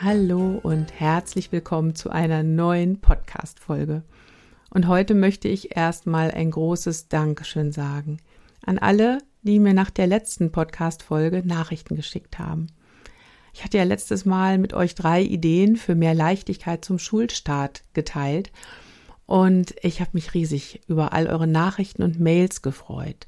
[0.00, 4.04] Hallo und herzlich willkommen zu einer neuen Podcast-Folge.
[4.70, 8.18] Und heute möchte ich erstmal ein großes Dankeschön sagen
[8.64, 12.68] an alle, die mir nach der letzten Podcast-Folge Nachrichten geschickt haben.
[13.52, 18.52] Ich hatte ja letztes Mal mit euch drei Ideen für mehr Leichtigkeit zum Schulstart geteilt
[19.26, 23.26] und ich habe mich riesig über all eure Nachrichten und Mails gefreut.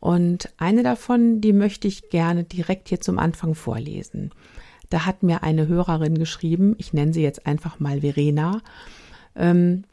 [0.00, 4.32] Und eine davon, die möchte ich gerne direkt hier zum Anfang vorlesen.
[4.92, 8.60] Da hat mir eine Hörerin geschrieben, ich nenne sie jetzt einfach mal Verena.
[9.34, 9.84] Ähm,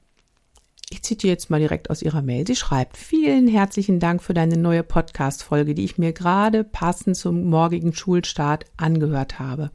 [0.90, 2.46] ich zitiere jetzt mal direkt aus ihrer Mail.
[2.46, 7.46] Sie schreibt, vielen herzlichen Dank für deine neue Podcast-Folge, die ich mir gerade passend zum
[7.46, 9.72] morgigen Schulstart angehört habe.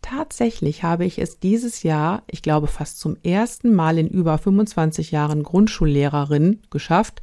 [0.00, 5.10] Tatsächlich habe ich es dieses Jahr, ich glaube fast zum ersten Mal in über 25
[5.10, 7.20] Jahren Grundschullehrerin geschafft,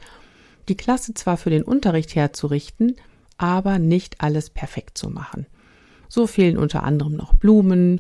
[0.70, 2.98] die Klasse zwar für den Unterricht herzurichten,
[3.40, 5.48] aber nicht alles perfekt zu machen.
[6.16, 8.00] So fehlen unter anderem noch Blumen,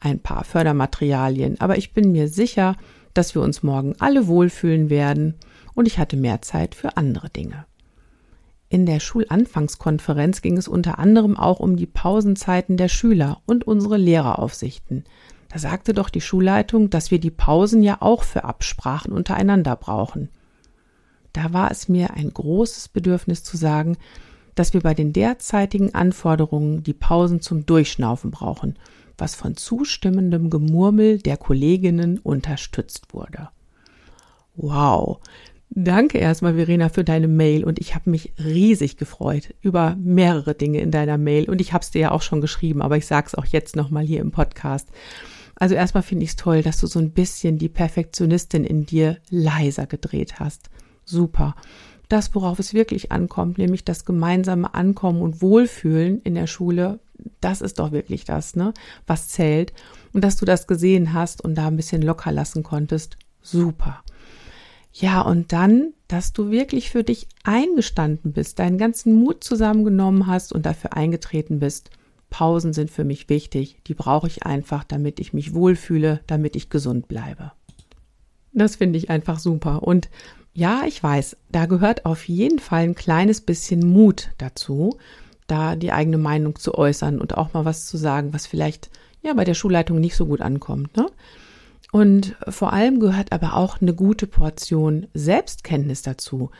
[0.00, 2.74] ein paar Fördermaterialien, aber ich bin mir sicher,
[3.14, 5.36] dass wir uns morgen alle wohlfühlen werden
[5.74, 7.66] und ich hatte mehr Zeit für andere Dinge.
[8.68, 13.96] In der Schulanfangskonferenz ging es unter anderem auch um die Pausenzeiten der Schüler und unsere
[13.96, 15.04] Lehreraufsichten.
[15.48, 20.30] Da sagte doch die Schulleitung, dass wir die Pausen ja auch für Absprachen untereinander brauchen.
[21.32, 23.98] Da war es mir ein großes Bedürfnis zu sagen,
[24.54, 28.78] dass wir bei den derzeitigen Anforderungen die Pausen zum Durchschnaufen brauchen,
[29.18, 33.48] was von zustimmendem Gemurmel der Kolleginnen unterstützt wurde.
[34.56, 35.20] Wow.
[35.70, 40.80] Danke erstmal, Verena, für deine Mail und ich habe mich riesig gefreut über mehrere Dinge
[40.80, 43.28] in deiner Mail und ich habe es dir ja auch schon geschrieben, aber ich sage
[43.28, 44.88] es auch jetzt nochmal hier im Podcast.
[45.54, 49.16] Also erstmal finde ich es toll, dass du so ein bisschen die Perfektionistin in dir
[49.30, 50.68] leiser gedreht hast.
[51.04, 51.54] Super
[52.12, 57.00] das, worauf es wirklich ankommt, nämlich das gemeinsame Ankommen und Wohlfühlen in der Schule,
[57.40, 58.74] das ist doch wirklich das, ne,
[59.06, 59.72] was zählt.
[60.12, 64.02] Und dass du das gesehen hast und da ein bisschen locker lassen konntest, super.
[64.92, 70.52] Ja, und dann, dass du wirklich für dich eingestanden bist, deinen ganzen Mut zusammengenommen hast
[70.52, 71.90] und dafür eingetreten bist.
[72.28, 76.68] Pausen sind für mich wichtig, die brauche ich einfach, damit ich mich wohlfühle, damit ich
[76.68, 77.52] gesund bleibe.
[78.52, 79.82] Das finde ich einfach super.
[79.82, 80.10] Und
[80.54, 84.98] ja, ich weiß, da gehört auf jeden Fall ein kleines bisschen Mut dazu,
[85.46, 88.90] da die eigene Meinung zu äußern und auch mal was zu sagen, was vielleicht
[89.22, 90.96] ja bei der Schulleitung nicht so gut ankommt.
[90.96, 91.06] Ne?
[91.90, 96.50] Und vor allem gehört aber auch eine gute Portion Selbstkenntnis dazu.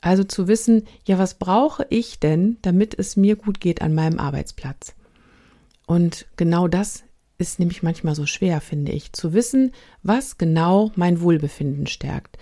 [0.00, 4.18] Also zu wissen, ja, was brauche ich denn, damit es mir gut geht an meinem
[4.18, 4.94] Arbeitsplatz?
[5.86, 7.04] Und genau das
[7.38, 12.38] ist nämlich manchmal so schwer, finde ich, zu wissen, was genau mein Wohlbefinden stärkt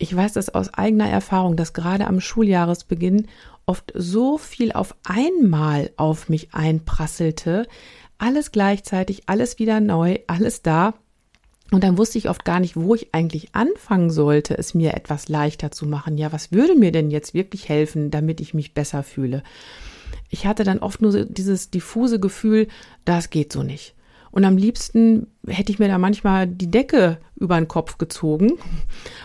[0.00, 3.28] ich weiß das aus eigener Erfahrung, dass gerade am Schuljahresbeginn
[3.66, 7.68] oft so viel auf einmal auf mich einprasselte,
[8.16, 10.94] alles gleichzeitig, alles wieder neu, alles da.
[11.70, 15.28] Und dann wusste ich oft gar nicht, wo ich eigentlich anfangen sollte, es mir etwas
[15.28, 16.16] leichter zu machen.
[16.16, 19.42] Ja, was würde mir denn jetzt wirklich helfen, damit ich mich besser fühle?
[20.30, 22.68] Ich hatte dann oft nur dieses diffuse Gefühl,
[23.04, 23.94] das geht so nicht.
[24.30, 28.52] Und am liebsten hätte ich mir da manchmal die Decke über den Kopf gezogen,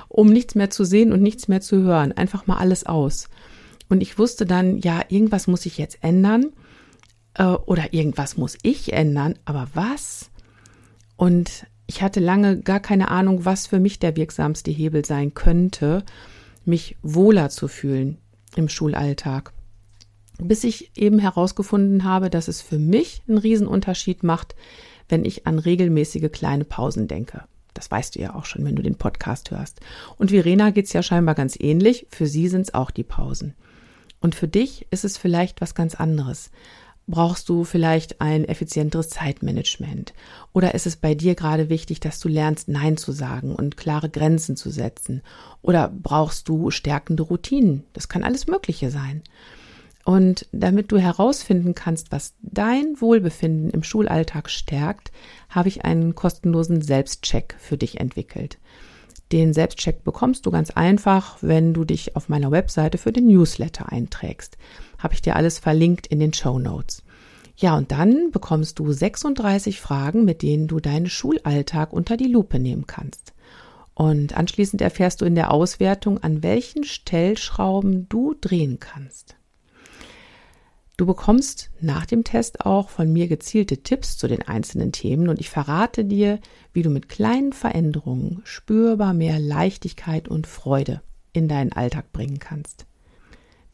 [0.07, 2.12] um nichts mehr zu sehen und nichts mehr zu hören.
[2.12, 3.30] Einfach mal alles aus.
[3.88, 6.53] Und ich wusste dann, ja, irgendwas muss ich jetzt ändern
[7.35, 9.35] äh, oder irgendwas muss ich ändern.
[9.45, 10.31] Aber was?
[11.18, 16.03] Und ich hatte lange gar keine Ahnung, was für mich der wirksamste Hebel sein könnte,
[16.65, 18.18] mich wohler zu fühlen
[18.56, 19.53] im Schulalltag.
[20.39, 24.56] Bis ich eben herausgefunden habe, dass es für mich einen Riesenunterschied macht,
[25.10, 27.44] wenn ich an regelmäßige kleine Pausen denke.
[27.74, 29.81] Das weißt du ja auch schon, wenn du den Podcast hörst.
[30.18, 32.07] Und Verena geht's ja scheinbar ganz ähnlich.
[32.10, 33.54] Für sie sind's auch die Pausen.
[34.19, 36.50] Und für dich ist es vielleicht was ganz anderes.
[37.07, 40.16] Brauchst du vielleicht ein effizienteres Zeitmanagement?
[40.54, 44.10] Oder ist es bei dir gerade wichtig, dass du lernst, Nein zu sagen und klare
[44.10, 45.22] Grenzen zu setzen?
[45.62, 47.84] Oder brauchst du stärkende Routinen?
[47.94, 49.22] Das kann alles Mögliche sein.
[50.06, 55.12] Und damit du herausfinden kannst, was dein Wohlbefinden im Schulalltag stärkt,
[55.50, 58.60] habe ich einen kostenlosen Selbstcheck für dich entwickelt.
[59.31, 63.92] Den Selbstcheck bekommst du ganz einfach, wenn du dich auf meiner Webseite für den Newsletter
[63.92, 64.57] einträgst.
[65.00, 67.02] Habe ich dir alles verlinkt in den Show Notes.
[67.57, 72.60] Ja, und dann bekommst du 36 Fragen, mit denen du deinen Schulalltag unter die Lupe
[72.60, 73.34] nehmen kannst.
[73.96, 79.36] Und anschließend erfährst du in der Auswertung, an welchen Stellschrauben du drehen kannst.
[80.97, 85.42] Du bekommst nach dem Test auch von mir gezielte Tipps zu den einzelnen Themen und
[85.42, 86.39] ich verrate dir,
[86.71, 91.01] wie du mit kleinen Veränderungen spürbar mehr Leichtigkeit und Freude
[91.33, 92.86] in deinen Alltag bringen kannst.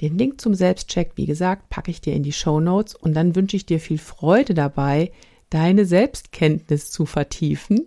[0.02, 3.36] Den Link zum Selbstcheck, wie gesagt, packe ich dir in die Show Notes und dann
[3.36, 5.12] wünsche ich dir viel Freude dabei,
[5.52, 7.86] deine Selbstkenntnis zu vertiefen,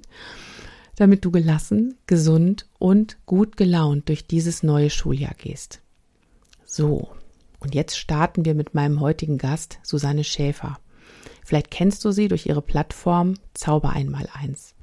[0.94, 5.80] damit du gelassen, gesund und gut gelaunt durch dieses neue Schuljahr gehst.
[6.64, 7.08] So,
[7.64, 10.78] und jetzt starten wir mit meinem heutigen Gast, Susanne Schäfer.
[11.42, 14.74] Vielleicht kennst du sie durch ihre Plattform Zauber einmal eins.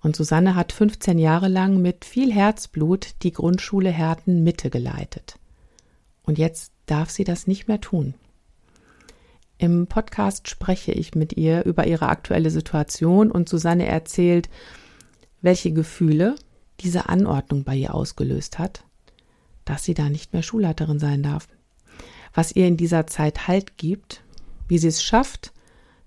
[0.00, 5.40] Und Susanne hat 15 Jahre lang mit viel Herzblut die Grundschule Herten Mitte geleitet.
[6.22, 8.14] Und jetzt darf sie das nicht mehr tun.
[9.58, 14.48] Im Podcast spreche ich mit ihr über ihre aktuelle Situation und Susanne erzählt,
[15.42, 16.36] welche Gefühle
[16.78, 18.84] diese Anordnung bei ihr ausgelöst hat,
[19.64, 21.48] dass sie da nicht mehr Schulleiterin sein darf
[22.34, 24.22] was ihr in dieser Zeit Halt gibt,
[24.68, 25.52] wie sie es schafft,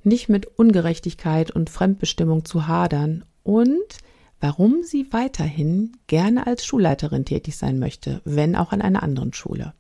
[0.03, 3.97] nicht mit Ungerechtigkeit und Fremdbestimmung zu hadern und
[4.39, 9.73] warum sie weiterhin gerne als Schulleiterin tätig sein möchte, wenn auch an einer anderen Schule.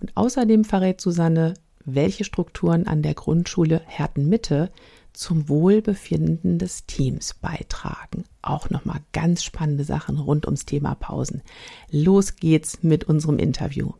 [0.00, 1.54] Und außerdem verrät Susanne,
[1.84, 4.70] welche Strukturen an der Grundschule Herten-Mitte
[5.12, 8.24] zum Wohlbefinden des Teams beitragen.
[8.42, 11.42] Auch nochmal ganz spannende Sachen rund ums Thema Pausen.
[11.90, 13.92] Los geht's mit unserem Interview.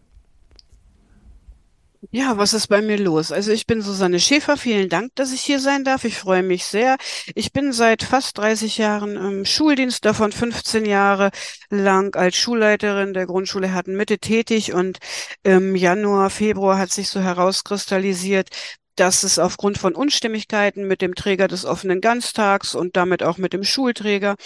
[2.13, 3.31] Ja, was ist bei mir los?
[3.31, 4.57] Also ich bin Susanne Schäfer.
[4.57, 6.05] Vielen Dank, dass ich hier sein darf.
[6.05, 6.97] Ich freue mich sehr.
[7.35, 11.31] Ich bin seit fast 30 Jahren im Schuldienst, davon 15 Jahre
[11.69, 14.99] lang als Schulleiterin der Grundschule Herten-Mitte tätig und
[15.43, 18.49] im Januar, Februar hat sich so herauskristallisiert,
[18.97, 23.53] dass es aufgrund von Unstimmigkeiten mit dem Träger des offenen Ganztags und damit auch mit
[23.53, 24.37] dem Schulträger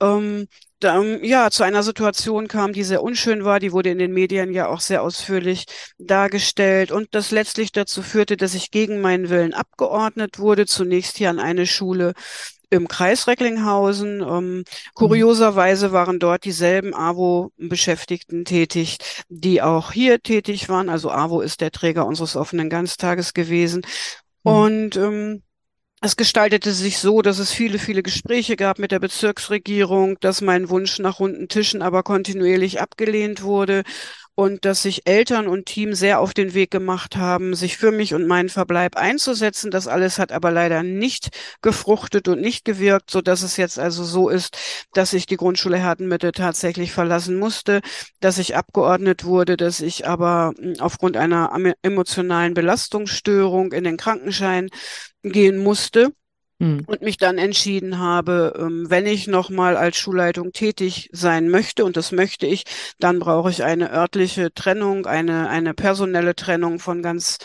[0.00, 0.46] ähm,
[0.80, 3.60] da, ja zu einer Situation kam, die sehr unschön war.
[3.60, 5.64] Die wurde in den Medien ja auch sehr ausführlich
[5.98, 10.66] dargestellt und das letztlich dazu führte, dass ich gegen meinen Willen abgeordnet wurde.
[10.66, 12.14] Zunächst hier an eine Schule
[12.70, 14.20] im Kreis Recklinghausen.
[14.20, 14.64] Ähm,
[14.94, 18.98] kurioserweise waren dort dieselben AWO-Beschäftigten tätig,
[19.28, 20.88] die auch hier tätig waren.
[20.88, 23.82] Also AWO ist der Träger unseres offenen Ganztages gewesen.
[24.44, 24.52] Mhm.
[24.52, 25.42] Und ähm,
[26.00, 30.68] es gestaltete sich so, dass es viele, viele Gespräche gab mit der Bezirksregierung, dass mein
[30.68, 33.82] Wunsch nach runden Tischen aber kontinuierlich abgelehnt wurde
[34.38, 38.14] und dass sich Eltern und Team sehr auf den Weg gemacht haben, sich für mich
[38.14, 39.72] und meinen Verbleib einzusetzen.
[39.72, 41.30] Das alles hat aber leider nicht
[41.60, 44.56] gefruchtet und nicht gewirkt, so dass es jetzt also so ist,
[44.92, 47.80] dass ich die Grundschule Hertenmitte tatsächlich verlassen musste,
[48.20, 51.50] dass ich abgeordnet wurde, dass ich aber hm, aufgrund einer
[51.82, 54.68] emotionalen Belastungsstörung in den Krankenschein
[55.30, 56.12] gehen musste
[56.60, 56.84] hm.
[56.86, 61.96] und mich dann entschieden habe, ähm, wenn ich nochmal als Schulleitung tätig sein möchte, und
[61.96, 62.64] das möchte ich,
[62.98, 67.38] dann brauche ich eine örtliche Trennung, eine, eine personelle Trennung von ganz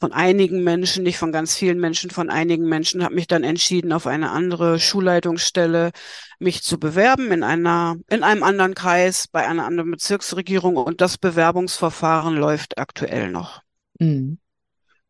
[0.00, 3.92] von einigen Menschen, nicht von ganz vielen Menschen, von einigen Menschen, habe mich dann entschieden,
[3.92, 5.90] auf eine andere Schulleitungsstelle
[6.38, 11.18] mich zu bewerben in einer, in einem anderen Kreis, bei einer anderen Bezirksregierung und das
[11.18, 13.60] Bewerbungsverfahren läuft aktuell noch.
[13.98, 14.38] Mhm.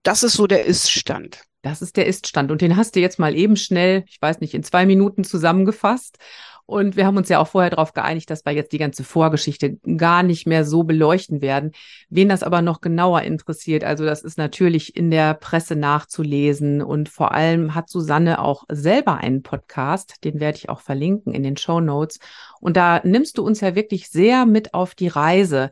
[0.02, 1.44] Das ist so der Ist-Stand.
[1.62, 2.50] Das ist der Iststand.
[2.50, 6.18] Und den hast du jetzt mal eben schnell, ich weiß nicht, in zwei Minuten zusammengefasst.
[6.64, 9.78] Und wir haben uns ja auch vorher darauf geeinigt, dass wir jetzt die ganze Vorgeschichte
[9.96, 11.72] gar nicht mehr so beleuchten werden.
[12.10, 16.80] Wen das aber noch genauer interessiert, also das ist natürlich in der Presse nachzulesen.
[16.80, 21.42] Und vor allem hat Susanne auch selber einen Podcast, den werde ich auch verlinken in
[21.42, 22.20] den Show Notes.
[22.60, 25.70] Und da nimmst du uns ja wirklich sehr mit auf die Reise.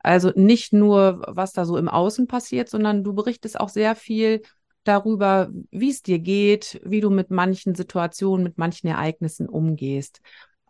[0.00, 4.40] Also nicht nur, was da so im Außen passiert, sondern du berichtest auch sehr viel
[4.88, 10.20] darüber, wie es dir geht, wie du mit manchen Situationen, mit manchen Ereignissen umgehst.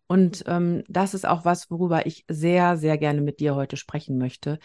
[0.06, 4.18] Und ähm, das ist auch was, worüber ich sehr, sehr gerne mit dir heute sprechen
[4.18, 4.58] möchte.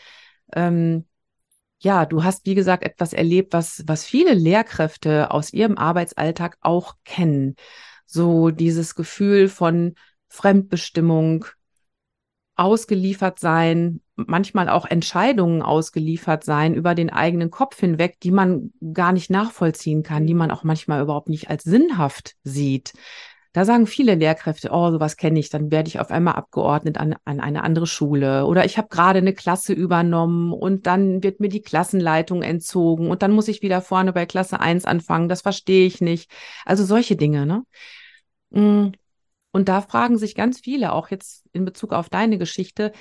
[0.53, 1.05] Ähm,
[1.79, 6.95] ja, du hast, wie gesagt, etwas erlebt, was, was viele Lehrkräfte aus ihrem Arbeitsalltag auch
[7.03, 7.55] kennen.
[8.05, 9.95] So dieses Gefühl von
[10.29, 11.45] Fremdbestimmung,
[12.55, 19.11] ausgeliefert sein, manchmal auch Entscheidungen ausgeliefert sein über den eigenen Kopf hinweg, die man gar
[19.11, 22.93] nicht nachvollziehen kann, die man auch manchmal überhaupt nicht als sinnhaft sieht.
[23.53, 27.15] Da sagen viele Lehrkräfte, oh, sowas kenne ich, dann werde ich auf einmal abgeordnet an,
[27.23, 31.49] an eine andere Schule oder ich habe gerade eine Klasse übernommen und dann wird mir
[31.49, 35.85] die Klassenleitung entzogen und dann muss ich wieder vorne bei Klasse 1 anfangen, das verstehe
[35.85, 36.31] ich nicht.
[36.65, 37.63] Also solche Dinge, ne?
[38.49, 38.93] Mm.
[39.55, 42.91] Und da fragen sich ganz viele, auch jetzt in Bezug auf deine Geschichte,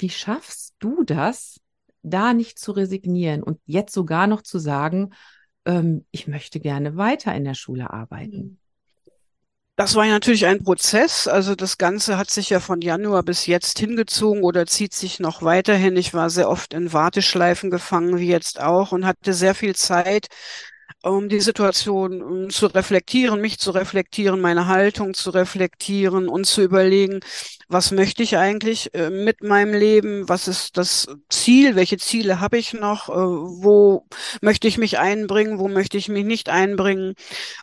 [0.00, 1.60] wie schaffst du das,
[2.02, 5.10] da nicht zu resignieren und jetzt sogar noch zu sagen,
[5.66, 8.36] ähm, ich möchte gerne weiter in der Schule arbeiten?
[8.36, 8.56] Mhm.
[9.80, 11.26] Das war ja natürlich ein Prozess.
[11.26, 15.40] Also das Ganze hat sich ja von Januar bis jetzt hingezogen oder zieht sich noch
[15.40, 15.96] weiterhin.
[15.96, 20.26] Ich war sehr oft in Warteschleifen gefangen, wie jetzt auch, und hatte sehr viel Zeit,
[21.02, 26.62] um die Situation um, zu reflektieren, mich zu reflektieren, meine Haltung zu reflektieren und zu
[26.62, 27.20] überlegen,
[27.68, 32.58] was möchte ich eigentlich äh, mit meinem Leben, was ist das Ziel, welche Ziele habe
[32.58, 34.06] ich noch, äh, wo
[34.42, 37.14] möchte ich mich einbringen, wo möchte ich mich nicht einbringen.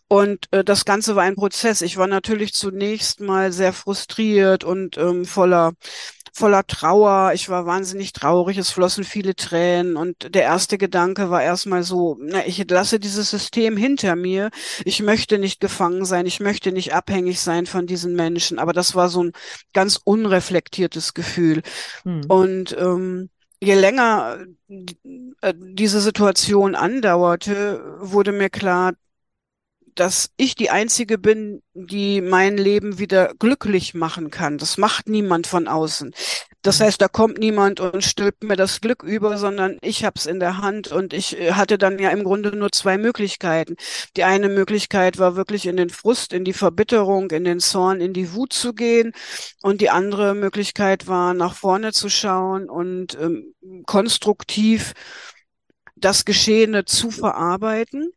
[0.07, 1.81] Und äh, das Ganze war ein Prozess.
[1.81, 5.73] Ich war natürlich zunächst mal sehr frustriert und ähm, voller
[6.37, 7.31] voller Trauer.
[7.33, 8.57] Ich war wahnsinnig traurig.
[8.57, 9.97] Es flossen viele Tränen.
[9.97, 14.51] Und der erste Gedanke war erstmal so, na, ich lasse dieses System hinter mir.
[14.85, 16.25] Ich möchte nicht gefangen sein.
[16.27, 18.59] Ich möchte nicht abhängig sein von diesen Menschen.
[18.59, 19.31] Aber das war so ein
[19.73, 21.63] ganz unreflektiertes Gefühl.
[22.03, 22.21] Hm.
[22.27, 23.29] Und ähm,
[23.59, 24.45] je länger
[25.41, 28.93] äh, diese Situation andauerte, wurde mir klar,
[29.99, 34.57] dass ich die Einzige bin, die mein Leben wieder glücklich machen kann.
[34.57, 36.13] Das macht niemand von außen.
[36.61, 36.83] Das mhm.
[36.83, 40.39] heißt, da kommt niemand und stülpt mir das Glück über, sondern ich habe es in
[40.39, 43.75] der Hand und ich äh, hatte dann ja im Grunde nur zwei Möglichkeiten.
[44.15, 48.13] Die eine Möglichkeit war wirklich in den Frust, in die Verbitterung, in den Zorn, in
[48.13, 49.13] die Wut zu gehen
[49.61, 53.53] und die andere Möglichkeit war, nach vorne zu schauen und ähm,
[53.85, 54.93] konstruktiv
[55.95, 58.11] das Geschehene zu verarbeiten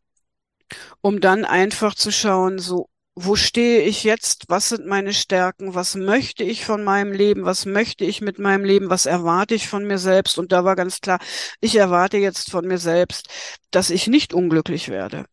[1.00, 4.44] um dann einfach zu schauen, so, wo stehe ich jetzt?
[4.48, 5.74] Was sind meine Stärken?
[5.74, 7.44] Was möchte ich von meinem Leben?
[7.44, 8.88] Was möchte ich mit meinem Leben?
[8.90, 10.38] Was erwarte ich von mir selbst?
[10.38, 11.18] Und da war ganz klar,
[11.60, 13.28] ich erwarte jetzt von mir selbst,
[13.70, 15.26] dass ich nicht unglücklich werde.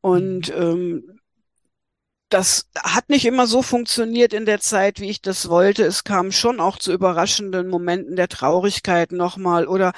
[0.00, 0.62] Und mhm.
[0.62, 1.19] ähm,
[2.30, 5.84] das hat nicht immer so funktioniert in der Zeit, wie ich das wollte.
[5.84, 9.92] Es kam schon auch zu überraschenden Momenten der Traurigkeit nochmal oder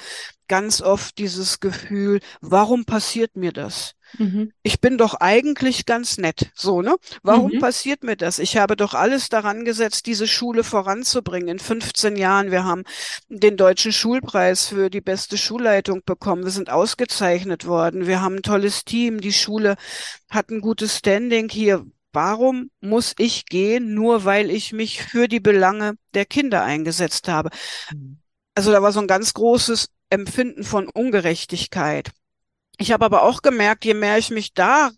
[0.47, 3.95] ganz oft dieses Gefühl, warum passiert mir das?
[4.17, 4.51] Mhm.
[4.61, 6.95] Ich bin doch eigentlich ganz nett, so, ne?
[7.23, 7.59] Warum mhm.
[7.59, 8.39] passiert mir das?
[8.39, 11.47] Ich habe doch alles daran gesetzt, diese Schule voranzubringen.
[11.49, 12.83] In 15 Jahren, wir haben
[13.29, 16.43] den deutschen Schulpreis für die beste Schulleitung bekommen.
[16.43, 18.05] Wir sind ausgezeichnet worden.
[18.05, 19.21] Wir haben ein tolles Team.
[19.21, 19.75] Die Schule
[20.29, 21.85] hat ein gutes Standing hier.
[22.13, 27.49] Warum muss ich gehen, nur weil ich mich für die Belange der Kinder eingesetzt habe?
[27.91, 28.19] Mhm.
[28.55, 32.11] Also da war so ein ganz großes Empfinden von Ungerechtigkeit.
[32.77, 34.91] Ich habe aber auch gemerkt, je mehr ich mich da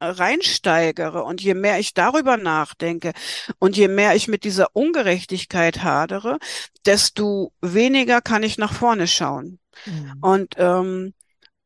[0.00, 3.12] reinsteigere und je mehr ich darüber nachdenke
[3.58, 6.38] und je mehr ich mit dieser Ungerechtigkeit hadere,
[6.84, 9.58] desto weniger kann ich nach vorne schauen.
[9.86, 10.12] Mhm.
[10.20, 11.14] Und ähm,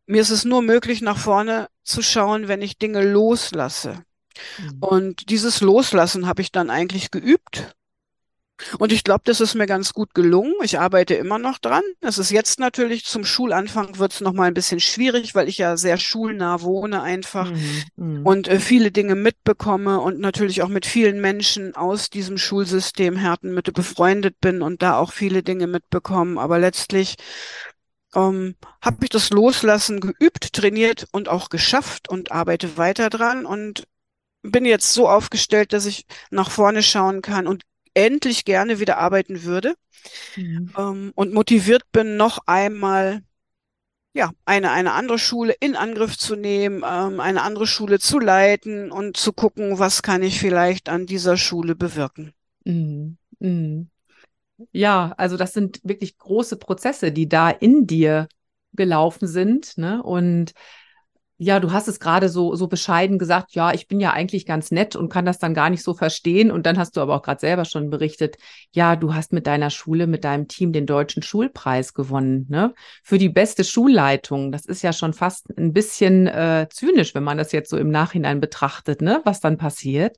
[0.06, 4.04] mir ist es nur möglich, nach vorne zu schauen, wenn ich Dinge loslasse.
[4.58, 4.78] Mhm.
[4.80, 7.74] Und dieses Loslassen habe ich dann eigentlich geübt
[8.78, 10.54] und ich glaube, das ist mir ganz gut gelungen.
[10.62, 11.82] Ich arbeite immer noch dran.
[12.00, 15.58] Es ist jetzt natürlich zum Schulanfang wird es noch mal ein bisschen schwierig, weil ich
[15.58, 18.26] ja sehr schulnah wohne einfach mhm, mhm.
[18.26, 23.72] und äh, viele Dinge mitbekomme und natürlich auch mit vielen Menschen aus diesem Schulsystem Härtenmitte
[23.72, 26.38] befreundet bin und da auch viele Dinge mitbekommen.
[26.38, 27.16] Aber letztlich
[28.14, 33.86] ähm, habe ich das Loslassen geübt, trainiert und auch geschafft und arbeite weiter dran und
[34.50, 37.62] bin jetzt so aufgestellt, dass ich nach vorne schauen kann und
[37.94, 39.74] endlich gerne wieder arbeiten würde
[40.36, 40.72] mhm.
[40.76, 43.22] ähm, und motiviert bin, noch einmal
[44.12, 48.90] ja, eine, eine andere Schule in Angriff zu nehmen, ähm, eine andere Schule zu leiten
[48.90, 52.32] und zu gucken, was kann ich vielleicht an dieser Schule bewirken.
[52.64, 53.18] Mhm.
[53.38, 53.90] Mhm.
[54.72, 58.28] Ja, also das sind wirklich große Prozesse, die da in dir
[58.72, 59.76] gelaufen sind.
[59.76, 60.02] Ne?
[60.02, 60.52] Und
[61.38, 64.70] ja, du hast es gerade so, so bescheiden gesagt, ja, ich bin ja eigentlich ganz
[64.70, 66.50] nett und kann das dann gar nicht so verstehen.
[66.50, 68.36] Und dann hast du aber auch gerade selber schon berichtet,
[68.72, 72.74] ja, du hast mit deiner Schule, mit deinem Team den deutschen Schulpreis gewonnen, ne?
[73.02, 74.50] Für die beste Schulleitung.
[74.50, 77.90] Das ist ja schon fast ein bisschen äh, zynisch, wenn man das jetzt so im
[77.90, 79.20] Nachhinein betrachtet, ne?
[79.24, 80.16] Was dann passiert.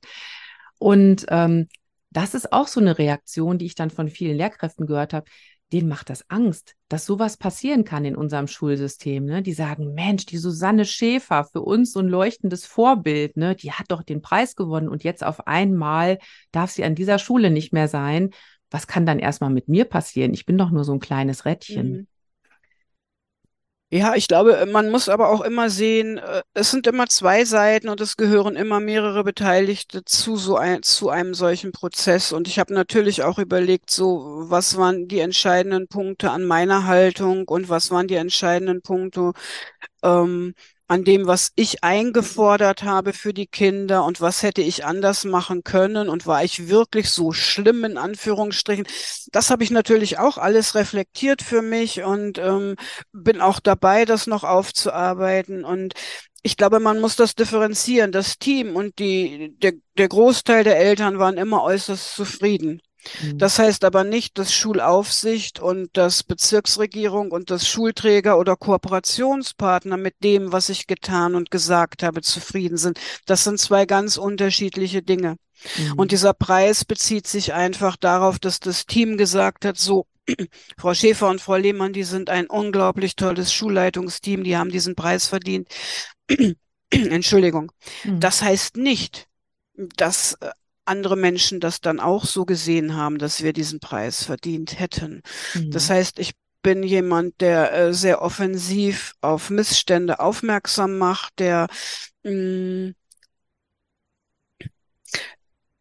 [0.77, 1.67] Und ähm,
[2.11, 5.29] das ist auch so eine Reaktion, die ich dann von vielen Lehrkräften gehört habe
[5.71, 9.25] denen macht das Angst, dass sowas passieren kann in unserem Schulsystem.
[9.25, 9.41] Ne?
[9.41, 13.55] Die sagen, Mensch, die Susanne Schäfer, für uns so ein leuchtendes Vorbild, ne?
[13.55, 16.17] die hat doch den Preis gewonnen und jetzt auf einmal
[16.51, 18.31] darf sie an dieser Schule nicht mehr sein.
[18.71, 20.33] was kann dann erstmal mit mir passieren?
[20.33, 21.91] Ich bin doch nur so ein kleines Rädchen.
[21.91, 22.07] Mhm.
[23.91, 27.89] Ja, ich glaube, man muss aber auch immer sehen, äh, es sind immer zwei Seiten
[27.89, 32.31] und es gehören immer mehrere Beteiligte zu so ein, zu einem solchen Prozess.
[32.31, 37.47] Und ich habe natürlich auch überlegt, so, was waren die entscheidenden Punkte an meiner Haltung
[37.47, 39.31] und was waren die entscheidenden Punkte
[40.03, 40.53] ähm,
[40.89, 45.63] an dem, was ich eingefordert habe für die Kinder und was hätte ich anders machen
[45.63, 48.87] können und war ich wirklich so schlimm in Anführungsstrichen.
[49.31, 52.75] Das habe ich natürlich auch alles reflektiert für mich und ähm,
[53.13, 55.93] bin auch dabei, das noch aufzuarbeiten und
[56.41, 58.11] ich glaube, man muss das differenzieren.
[58.11, 62.81] Das Team und die, der, der Großteil der Eltern waren immer äußerst zufrieden.
[63.21, 63.37] Mhm.
[63.37, 70.15] Das heißt aber nicht, dass Schulaufsicht und das Bezirksregierung und das Schulträger oder Kooperationspartner mit
[70.23, 72.99] dem, was ich getan und gesagt habe, zufrieden sind.
[73.25, 75.37] Das sind zwei ganz unterschiedliche Dinge.
[75.77, 75.93] Mhm.
[75.93, 80.05] Und dieser Preis bezieht sich einfach darauf, dass das Team gesagt hat, so,
[80.77, 85.27] Frau Schäfer und Frau Lehmann, die sind ein unglaublich tolles Schulleitungsteam, die haben diesen Preis
[85.27, 85.69] verdient.
[86.89, 87.71] Entschuldigung.
[88.03, 88.19] Mhm.
[88.19, 89.27] Das heißt nicht,
[89.95, 90.49] dass äh,
[90.89, 95.21] andere Menschen das dann auch so gesehen haben, dass wir diesen Preis verdient hätten.
[95.53, 95.71] Mhm.
[95.71, 101.67] Das heißt, ich bin jemand, der äh, sehr offensiv auf Missstände aufmerksam macht, der
[102.23, 102.95] mh, mm,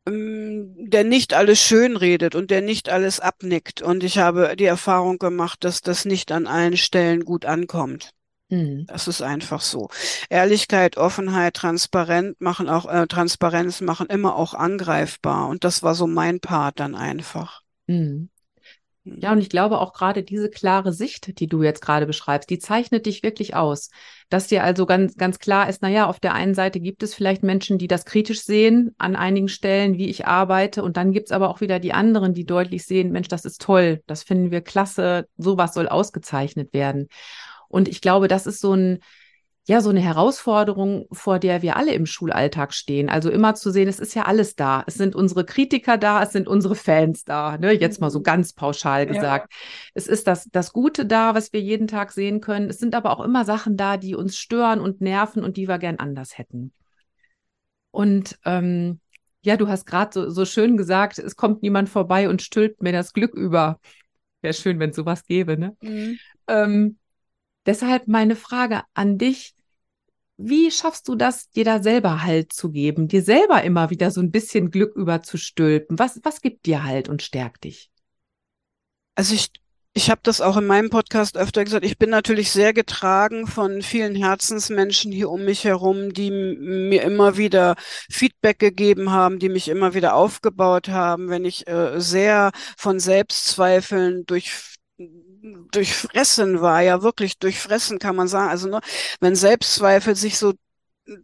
[0.09, 3.83] mm, der nicht alles schön redet und der nicht alles abnickt.
[3.83, 8.13] Und ich habe die Erfahrung gemacht, dass das nicht an allen Stellen gut ankommt.
[8.49, 8.87] Mhm.
[8.87, 9.89] Das ist einfach so.
[10.31, 16.07] Ehrlichkeit, Offenheit, Transparenz machen auch äh, Transparenz machen immer auch angreifbar und das war so
[16.07, 17.63] mein Part dann einfach.
[17.87, 18.31] Mhm.
[19.17, 22.59] Ja, und ich glaube auch gerade diese klare Sicht, die du jetzt gerade beschreibst, die
[22.59, 23.91] zeichnet dich wirklich aus.
[24.29, 27.43] Dass dir also ganz, ganz klar ist, naja, auf der einen Seite gibt es vielleicht
[27.43, 30.83] Menschen, die das kritisch sehen an einigen Stellen, wie ich arbeite.
[30.83, 33.63] Und dann gibt es aber auch wieder die anderen, die deutlich sehen, Mensch, das ist
[33.63, 37.09] toll, das finden wir klasse, sowas soll ausgezeichnet werden.
[37.69, 39.01] Und ich glaube, das ist so ein,
[39.69, 43.11] ja, so eine Herausforderung, vor der wir alle im Schulalltag stehen.
[43.11, 44.83] Also immer zu sehen, es ist ja alles da.
[44.87, 47.73] Es sind unsere Kritiker da, es sind unsere Fans da, ne?
[47.73, 48.23] Jetzt mal so mhm.
[48.23, 49.53] ganz pauschal gesagt.
[49.53, 49.59] Ja.
[49.93, 52.71] Es ist das, das Gute da, was wir jeden Tag sehen können.
[52.71, 55.79] Es sind aber auch immer Sachen da, die uns stören und nerven und die wir
[55.79, 56.73] gern anders hätten.
[57.91, 59.01] Und ähm,
[59.43, 62.93] ja, du hast gerade so, so schön gesagt, es kommt niemand vorbei und stülpt mir
[62.93, 63.81] das Glück über.
[64.41, 65.77] Wäre schön, wenn es sowas gäbe, ne?
[65.83, 66.19] Mhm.
[66.47, 66.99] Ähm,
[67.69, 69.55] Deshalb meine Frage an dich.
[70.39, 74.23] Wie schaffst du das, dir da selber Halt zu geben, dir selber immer wieder so
[74.23, 75.99] ein bisschen Glück überzustülpen?
[75.99, 77.91] Was, was gibt dir Halt und stärkt dich?
[79.17, 79.51] Also ich,
[79.93, 81.85] ich habe das auch in meinem Podcast öfter gesagt.
[81.85, 87.37] Ich bin natürlich sehr getragen von vielen Herzensmenschen hier um mich herum, die mir immer
[87.37, 87.77] wieder
[88.09, 91.29] Feedback gegeben haben, die mich immer wieder aufgebaut haben.
[91.29, 98.51] Wenn ich äh, sehr von Selbstzweifeln durch durchfressen war, ja wirklich durchfressen kann man sagen.
[98.51, 98.81] Also ne,
[99.21, 100.55] wenn Selbstzweifel sich so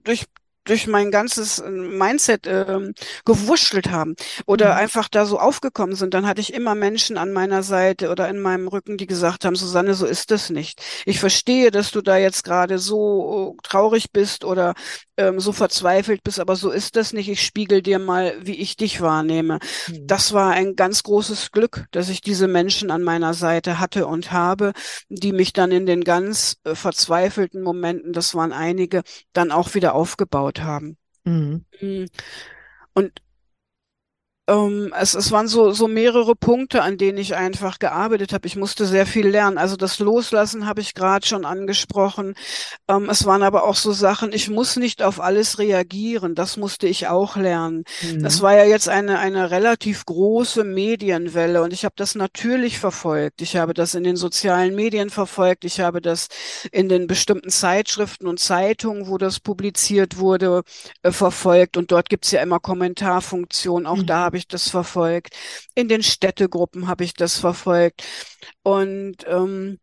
[0.04, 0.26] durch
[0.64, 2.92] durch mein ganzes äh, Mindset äh,
[3.24, 4.14] gewurschtelt haben
[4.46, 4.81] oder mhm.
[4.81, 8.40] einfach da so aufgekommen sind, dann hatte ich immer Menschen an meiner Seite oder in
[8.40, 10.81] meinem Rücken, die gesagt haben, Susanne, so ist das nicht.
[11.07, 14.74] Ich verstehe, dass du da jetzt gerade so traurig bist oder
[15.16, 17.29] ähm, so verzweifelt bist, aber so ist das nicht.
[17.29, 19.59] Ich spiegel dir mal, wie ich dich wahrnehme.
[19.88, 20.07] Mhm.
[20.07, 24.33] Das war ein ganz großes Glück, dass ich diese Menschen an meiner Seite hatte und
[24.33, 24.72] habe,
[25.09, 29.94] die mich dann in den ganz äh, verzweifelten Momenten, das waren einige, dann auch wieder
[29.94, 30.96] aufgebaut haben.
[31.24, 31.64] Mhm.
[31.80, 32.06] mhm.
[32.94, 33.12] Und
[34.46, 38.46] ähm, es, es waren so, so mehrere Punkte, an denen ich einfach gearbeitet habe.
[38.46, 39.57] Ich musste sehr viel lernen.
[39.57, 42.35] Also das Loslassen habe ich gerade schon angesprochen.
[42.87, 46.35] Ähm, es waren aber auch so Sachen, ich muss nicht auf alles reagieren.
[46.35, 47.85] Das musste ich auch lernen.
[48.02, 48.22] Mhm.
[48.22, 53.40] Das war ja jetzt eine, eine relativ große Medienwelle und ich habe das natürlich verfolgt.
[53.40, 55.64] Ich habe das in den sozialen Medien verfolgt.
[55.64, 56.28] Ich habe das
[56.70, 60.64] in den bestimmten Zeitschriften und Zeitungen, wo das publiziert wurde,
[61.02, 61.78] äh, verfolgt.
[61.78, 63.87] Und dort gibt's ja immer Kommentarfunktionen.
[63.87, 64.07] Auch mhm.
[64.07, 65.36] da habe ich das verfolgt.
[65.76, 68.02] In den Städtegruppen habe ich das verfolgt.
[68.64, 69.78] Und ähm,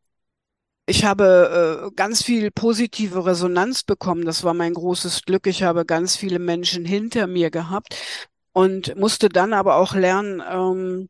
[0.86, 4.26] ich habe äh, ganz viel positive Resonanz bekommen.
[4.26, 5.48] Das war mein großes Glück.
[5.48, 7.96] Ich habe ganz viele Menschen hinter mir gehabt
[8.52, 11.08] und musste dann aber auch lernen, ähm,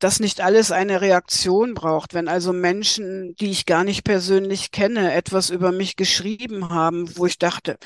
[0.00, 2.12] dass nicht alles eine Reaktion braucht.
[2.12, 7.26] Wenn also Menschen, die ich gar nicht persönlich kenne, etwas über mich geschrieben haben, wo
[7.26, 7.78] ich dachte,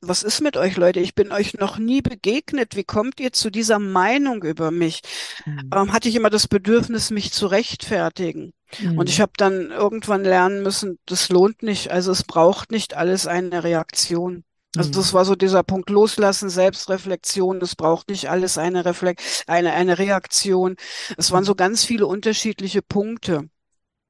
[0.00, 1.00] was ist mit euch, Leute?
[1.00, 2.76] Ich bin euch noch nie begegnet.
[2.76, 5.02] Wie kommt ihr zu dieser Meinung über mich?
[5.44, 5.70] Mhm.
[5.74, 8.52] Ähm, hatte ich immer das Bedürfnis, mich zu rechtfertigen.
[8.78, 8.98] Mhm.
[8.98, 11.90] Und ich habe dann irgendwann lernen müssen, das lohnt nicht.
[11.90, 14.44] Also es braucht nicht alles eine Reaktion.
[14.76, 17.60] Also das war so dieser Punkt Loslassen, Selbstreflexion.
[17.62, 20.76] Es braucht nicht alles eine Reflex, eine, eine Reaktion.
[21.16, 23.48] Es waren so ganz viele unterschiedliche Punkte.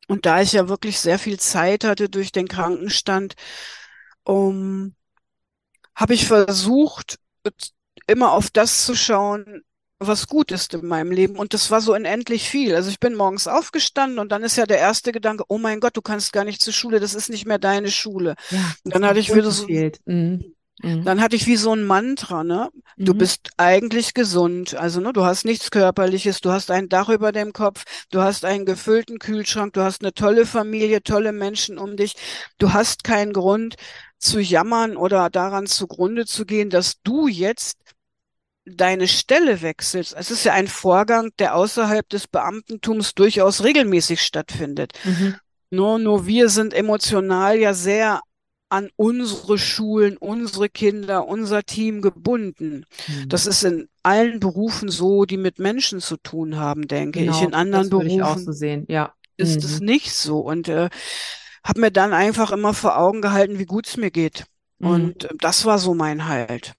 [0.08, 3.34] Und da ich ja wirklich sehr viel Zeit hatte durch den Krankenstand,
[4.24, 4.94] um,
[5.98, 7.18] habe ich versucht,
[8.06, 9.62] immer auf das zu schauen,
[10.00, 11.36] was gut ist in meinem Leben.
[11.36, 12.74] Und das war so unendlich viel.
[12.74, 15.96] Also ich bin morgens aufgestanden und dann ist ja der erste Gedanke, oh mein Gott,
[15.96, 18.36] du kannst gar nicht zur Schule, das ist nicht mehr deine Schule.
[18.50, 19.68] Ja, und dann hatte ich wieder so,
[20.06, 20.54] mhm.
[20.82, 21.04] Mhm.
[21.04, 22.70] Dann hatte ich wie so ein Mantra, ne?
[23.04, 23.18] Du Mhm.
[23.18, 24.74] bist eigentlich gesund.
[24.74, 28.44] Also, ne, du hast nichts Körperliches, du hast ein Dach über dem Kopf, du hast
[28.44, 32.14] einen gefüllten Kühlschrank, du hast eine tolle Familie, tolle Menschen um dich.
[32.58, 33.76] Du hast keinen Grund
[34.18, 37.78] zu jammern oder daran zugrunde zu gehen, dass du jetzt
[38.64, 40.14] deine Stelle wechselst.
[40.16, 44.92] Es ist ja ein Vorgang, der außerhalb des Beamtentums durchaus regelmäßig stattfindet.
[45.04, 45.36] Mhm.
[45.70, 48.20] Nur, nur wir sind emotional ja sehr
[48.70, 52.84] an unsere Schulen, unsere Kinder, unser Team gebunden.
[53.06, 53.28] Mhm.
[53.30, 57.26] Das ist in allen Berufen so, die mit Menschen zu tun haben, denke ich.
[57.26, 58.84] Genau, In anderen das würde ich auch Berufen so sehen.
[58.88, 59.14] Ja.
[59.38, 59.86] ist es Mhm.
[59.86, 60.40] nicht so.
[60.40, 60.90] Und äh,
[61.64, 64.44] habe mir dann einfach immer vor Augen gehalten, wie gut es mir geht.
[64.78, 64.88] Mhm.
[64.88, 66.74] Und äh, das war so mein Halt.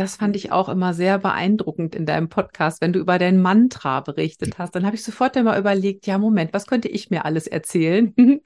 [0.00, 4.00] Das fand ich auch immer sehr beeindruckend in deinem Podcast, wenn du über dein Mantra
[4.00, 4.74] berichtet hast.
[4.74, 8.14] Dann habe ich sofort immer überlegt, ja, Moment, was könnte ich mir alles erzählen?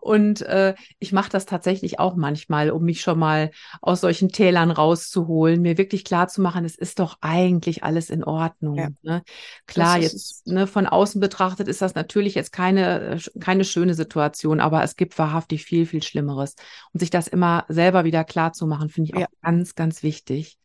[0.00, 4.72] Und äh, ich mache das tatsächlich auch manchmal, um mich schon mal aus solchen Tälern
[4.72, 8.76] rauszuholen, mir wirklich klar zu machen, es ist doch eigentlich alles in Ordnung.
[8.76, 8.88] Ja.
[9.02, 9.22] Ne?
[9.66, 14.58] Klar, jetzt ne, von außen betrachtet ist das natürlich jetzt keine, äh, keine schöne Situation,
[14.58, 16.56] aber es gibt wahrhaftig viel, viel Schlimmeres.
[16.92, 19.26] Und sich das immer selber wieder klar zu machen, finde ich auch Ja.
[19.42, 20.58] ganz, ganz wichtig.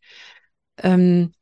[0.78, 1.34] Ähm,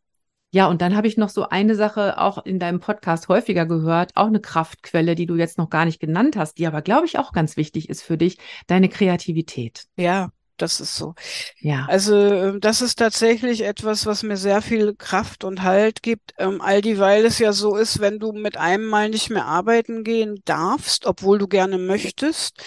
[0.54, 4.12] ja, und dann habe ich noch so eine Sache auch in deinem Podcast häufiger gehört,
[4.15, 7.17] auch eine Kraftquelle, die du jetzt noch gar nicht genannt hast, die aber, glaube ich,
[7.17, 9.86] auch ganz wichtig ist für dich, deine Kreativität.
[9.96, 11.15] Ja, das ist so.
[11.60, 11.86] Ja.
[11.88, 16.34] Also ähm, das ist tatsächlich etwas, was mir sehr viel Kraft und Halt gibt.
[16.38, 20.04] Ähm, all dieweil es ja so ist, wenn du mit einem Mal nicht mehr arbeiten
[20.04, 22.62] gehen darfst, obwohl du gerne möchtest,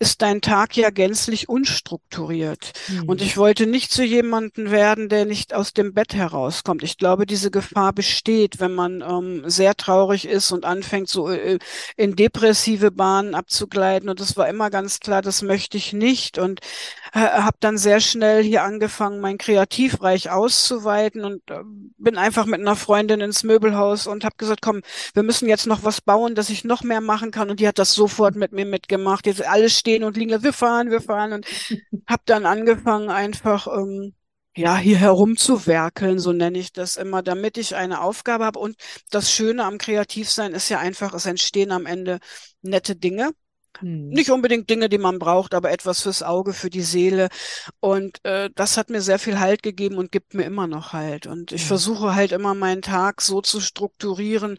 [0.00, 2.72] ist dein Tag ja gänzlich unstrukturiert.
[3.06, 3.26] Und Hm.
[3.26, 6.82] ich wollte nicht zu jemandem werden, der nicht aus dem Bett herauskommt.
[6.84, 11.58] Ich glaube, diese Gefahr besteht, wenn man ähm, sehr traurig ist und anfängt, so äh,
[11.96, 14.08] in depressive Bahnen abzugleiten.
[14.08, 16.38] Und das war immer ganz klar, das möchte ich nicht.
[16.38, 16.60] Und
[17.12, 21.60] äh, habe dann sehr schnell hier angefangen, mein Kreativreich auszuweiten und äh,
[21.98, 24.82] bin einfach mit einer Freundin ins Möbelhaus und habe gesagt, komm,
[25.14, 27.50] wir müssen jetzt noch was bauen, dass ich noch mehr machen kann.
[27.50, 29.26] Und die hat das sofort mit mir mitgemacht.
[29.26, 31.32] Jetzt alles stehen und liegen, wir fahren, wir fahren.
[31.32, 31.46] Und
[32.06, 34.14] habe dann angefangen, einfach ähm,
[34.54, 38.58] ja hier herumzuwerkeln, so nenne ich das immer, damit ich eine Aufgabe habe.
[38.58, 38.76] Und
[39.10, 42.18] das Schöne am Kreativsein ist ja einfach, es entstehen am Ende
[42.60, 43.30] nette Dinge.
[43.80, 44.08] Hm.
[44.10, 47.28] Nicht unbedingt Dinge, die man braucht, aber etwas fürs Auge, für die Seele.
[47.80, 51.26] Und äh, das hat mir sehr viel Halt gegeben und gibt mir immer noch Halt.
[51.26, 51.68] Und ich Ja.
[51.68, 54.58] versuche halt immer meinen Tag so zu strukturieren,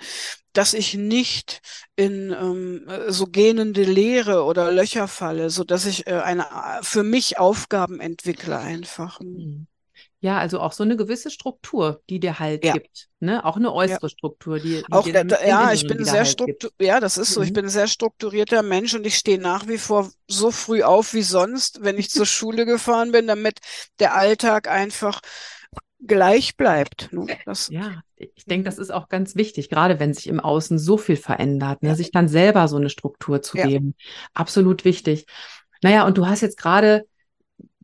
[0.54, 1.62] dass ich nicht
[1.96, 6.84] in ähm, äh, so gähnende Leere oder Löcher falle, so dass ich äh, eine äh,
[6.84, 9.20] für mich Aufgaben entwickle einfach.
[9.20, 9.68] Hm.
[10.22, 12.74] Ja, also auch so eine gewisse Struktur, die dir Halt Ja.
[12.74, 13.46] gibt, ne?
[13.46, 13.74] Auch eine Ja.
[13.76, 17.18] äußere Struktur, die, die Auch dir den ja, ich bin sehr Halt struktur, ja, das
[17.18, 17.42] ist so.
[17.42, 17.54] Ich Mhm.
[17.54, 21.22] bin ein sehr strukturierter Mensch und ich stehe nach wie vor so früh auf wie
[21.24, 23.60] sonst, wenn ich zur Schule gefahren bin, damit
[24.00, 25.22] der Alltag einfach
[26.06, 27.12] gleich bleibt.
[27.14, 27.30] ne?
[27.46, 30.98] Das, Ja, ich denke, das ist auch ganz wichtig, gerade wenn sich im Außen so
[30.98, 31.96] viel verändert, ne, Ja.
[31.96, 33.64] sich dann selber so eine Struktur zu Ja.
[33.70, 33.96] geben.
[34.34, 35.26] Absolut wichtig.
[35.82, 37.06] Naja, und du hast jetzt gerade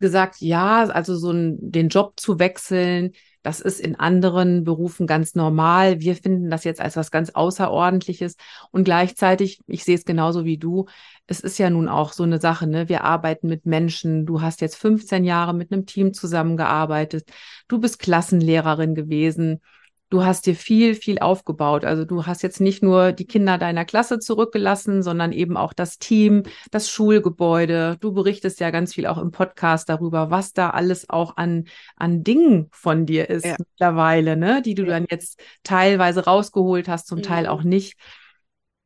[0.06, 5.34] gesagt, ja, also so ein, den Job zu wechseln, das ist in anderen Berufen ganz
[5.34, 6.00] normal.
[6.00, 8.36] Wir finden das jetzt als was ganz Außerordentliches.
[8.72, 10.86] Und gleichzeitig, ich sehe es genauso wie du,
[11.28, 12.88] es ist ja nun auch so eine Sache, ne?
[12.88, 14.28] Wir arbeiten mit Menschen.
[14.28, 17.30] Du hast jetzt 15 Jahre mit einem Team zusammengearbeitet.
[17.68, 19.62] Du bist Klassenlehrerin gewesen.
[20.10, 21.84] Du hast dir viel, viel aufgebaut.
[21.84, 25.98] Also du hast jetzt nicht nur die Kinder deiner Klasse zurückgelassen, sondern eben auch das
[25.98, 27.98] Team, das Schulgebäude.
[28.00, 31.66] Du berichtest ja ganz viel auch im Podcast darüber, was da alles auch an,
[31.96, 33.56] an Dingen von dir ist Ja.
[33.58, 34.62] mittlerweile, ne?
[34.62, 34.90] Die du Ja.
[34.90, 37.50] dann jetzt teilweise rausgeholt hast, zum Teil Mhm.
[37.50, 37.98] auch nicht.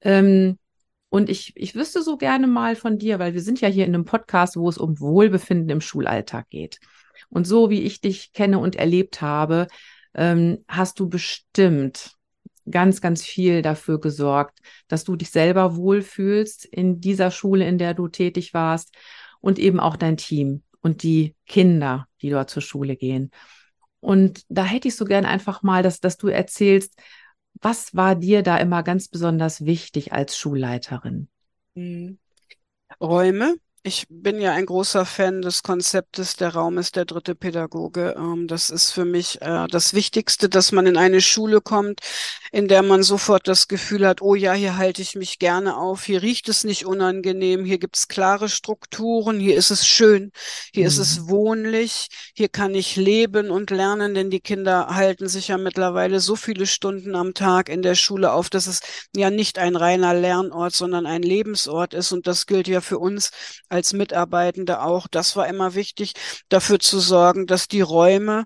[0.01, 0.57] Ähm,
[1.09, 3.93] und ich, ich wüsste so gerne mal von dir, weil wir sind ja hier in
[3.93, 6.79] einem Podcast, wo es um Wohlbefinden im Schulalltag geht.
[7.29, 9.67] Und so wie ich dich kenne und erlebt habe,
[10.13, 12.15] ähm, hast du bestimmt
[12.69, 17.93] ganz, ganz viel dafür gesorgt, dass du dich selber wohlfühlst in dieser Schule, in der
[17.93, 18.95] du tätig warst
[19.41, 23.31] und eben auch dein Team und die Kinder, die dort zur Schule gehen.
[23.99, 26.97] Und da hätte ich so gern einfach mal, dass, dass du erzählst,
[27.61, 31.27] was war dir da immer ganz besonders wichtig als Schulleiterin?
[31.75, 32.19] Mhm.
[33.01, 38.13] Räume, Ich bin ja ein großer Fan des Konzeptes, der Raum ist der dritte Pädagoge.
[38.17, 42.01] Ähm, das ist für mich äh, das Wichtigste, dass man in eine Schule kommt,
[42.51, 46.03] in der man sofort das Gefühl hat, oh ja, hier halte ich mich gerne auf,
[46.03, 50.31] hier riecht es nicht unangenehm, hier gibt es klare Strukturen, hier ist es schön,
[50.73, 50.87] hier mhm.
[50.87, 51.29] ist es mhm.
[51.29, 56.35] wohnlich, hier kann ich leben und lernen, denn die Kinder halten sich ja mittlerweile so
[56.35, 58.81] viele Stunden am Tag in der Schule auf, dass es
[59.15, 62.11] ja nicht ein reiner Lernort, sondern ein Lebensort ist.
[62.11, 63.31] Und das gilt ja für uns
[63.69, 65.07] als Mitarbeitende auch.
[65.07, 66.13] Das war immer wichtig,
[66.49, 68.45] dafür zu sorgen, dass die Räume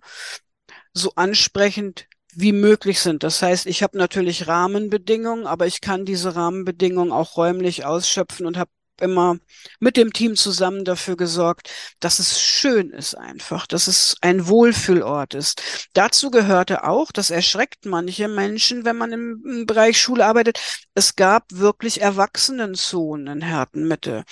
[0.93, 3.23] so ansprechend wie möglich sind.
[3.23, 8.57] Das heißt, ich habe natürlich Rahmenbedingungen, aber ich kann diese Rahmenbedingungen auch räumlich ausschöpfen und
[8.57, 9.37] habe immer
[9.79, 15.33] mit dem Team zusammen dafür gesorgt, dass es schön ist einfach, dass es ein Wohlfühlort
[15.33, 15.89] ist.
[15.93, 20.59] Dazu gehörte auch, das erschreckt manche Menschen, wenn man im, im Bereich Schule arbeitet,
[20.93, 24.23] es gab wirklich Erwachsenenzonen in Hertenmitte.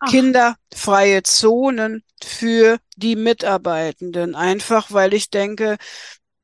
[0.00, 0.10] Ach.
[0.10, 4.34] Kinderfreie Zonen für die Mitarbeitenden.
[4.34, 5.76] Einfach, weil ich denke,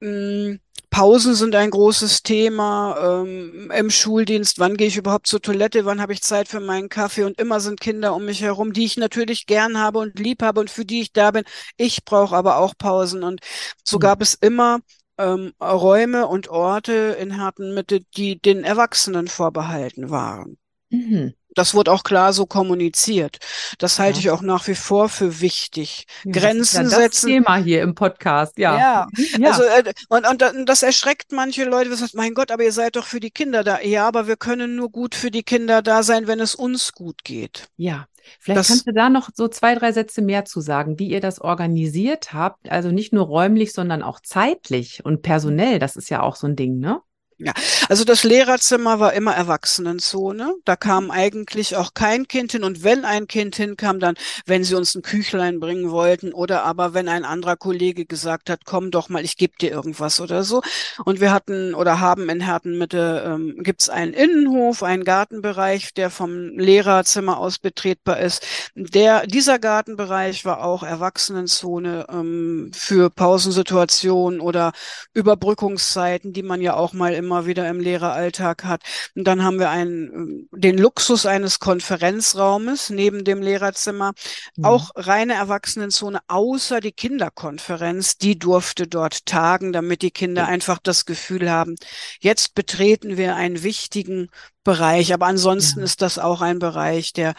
[0.01, 0.61] mh, hm,
[0.93, 4.59] Pausen sind ein großes Thema ähm, im Schuldienst.
[4.59, 5.87] Wann gehe ich überhaupt zur Toilette?
[5.87, 7.25] Wann habe ich Zeit für meinen Kaffee?
[7.25, 10.61] Und immer sind Kinder um mich herum, die ich natürlich gern habe und lieb habe
[10.61, 11.45] und für die ich da bin.
[11.79, 13.23] Ich brauche aber auch Pausen.
[13.23, 13.41] Und
[13.83, 14.01] so mhm.
[14.01, 14.81] gab es immer
[15.17, 20.59] ähm, Räume und Orte in Hertenmitte, die den Erwachsenen vorbehalten waren.
[20.91, 21.33] Mhm.
[21.55, 23.39] Das wurde auch klar so kommuniziert.
[23.79, 24.21] Das halte ja.
[24.21, 26.07] ich auch nach wie vor für wichtig.
[26.25, 27.27] Ja, Grenzen das ist ja das setzen.
[27.29, 28.77] Thema hier im Podcast, ja.
[28.79, 29.07] Ja,
[29.39, 29.51] ja.
[29.51, 31.91] also äh, und, und das erschreckt manche Leute.
[31.91, 33.81] Was heißt, mein Gott, aber ihr seid doch für die Kinder da.
[33.81, 37.25] Ja, aber wir können nur gut für die Kinder da sein, wenn es uns gut
[37.25, 37.69] geht.
[37.77, 38.07] Ja.
[38.39, 41.21] Vielleicht das, kannst du da noch so zwei, drei Sätze mehr zu sagen, wie ihr
[41.21, 42.71] das organisiert habt.
[42.71, 45.79] Also nicht nur räumlich, sondern auch zeitlich und personell.
[45.79, 47.01] Das ist ja auch so ein Ding, ne?
[47.45, 47.55] Ja,
[47.89, 50.55] also das Lehrerzimmer war immer Erwachsenenzone.
[50.65, 52.63] Da kam eigentlich auch kein Kind hin.
[52.63, 54.15] Und wenn ein Kind hinkam, dann,
[54.47, 58.61] wenn sie uns ein Küchlein bringen wollten oder aber wenn ein anderer Kollege gesagt hat,
[58.65, 60.63] komm doch mal, ich gebe dir irgendwas oder so.
[61.05, 66.57] Und wir hatten oder haben in Hertenmitte, ähm, gibt einen Innenhof, einen Gartenbereich, der vom
[66.57, 68.47] Lehrerzimmer aus betretbar ist.
[68.77, 74.73] Der, dieser Gartenbereich war auch Erwachsenenzone ähm, für Pausensituationen oder
[75.13, 78.83] Überbrückungszeiten, die man ja auch mal immer immer wieder im Lehreralltag hat.
[79.15, 84.13] Und dann haben wir einen, den Luxus eines Konferenzraumes neben dem Lehrerzimmer,
[84.57, 84.65] mhm.
[84.65, 90.49] auch reine Erwachsenenzone, außer die Kinderkonferenz, die durfte dort tagen, damit die Kinder mhm.
[90.51, 91.77] einfach das Gefühl haben,
[92.21, 94.29] jetzt betreten wir einen wichtigen
[94.63, 95.15] Bereich.
[95.15, 95.85] Aber ansonsten ja.
[95.87, 97.35] ist das auch ein Bereich, der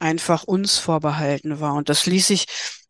[0.00, 1.74] einfach uns vorbehalten war.
[1.74, 2.46] Und das ließ sich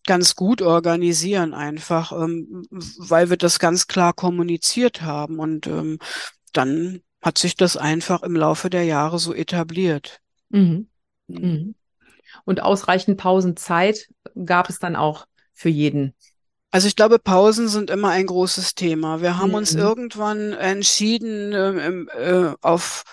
[0.07, 5.39] ganz gut organisieren, einfach, ähm, weil wir das ganz klar kommuniziert haben.
[5.39, 5.99] Und ähm,
[6.53, 10.21] dann hat sich das einfach im Laufe der Jahre so etabliert.
[10.51, 10.89] Mhm.
[11.29, 11.39] Mhm.
[11.39, 11.75] mhm.
[12.45, 14.09] Und ausreichend Pausenzeit
[14.45, 16.15] gab es dann auch für jeden.
[16.71, 19.23] Also ich glaube, Pausen sind immer ein großes Thema.
[19.23, 19.55] Wir haben mhm.
[19.55, 23.05] uns irgendwann entschieden, ähm, äh, auf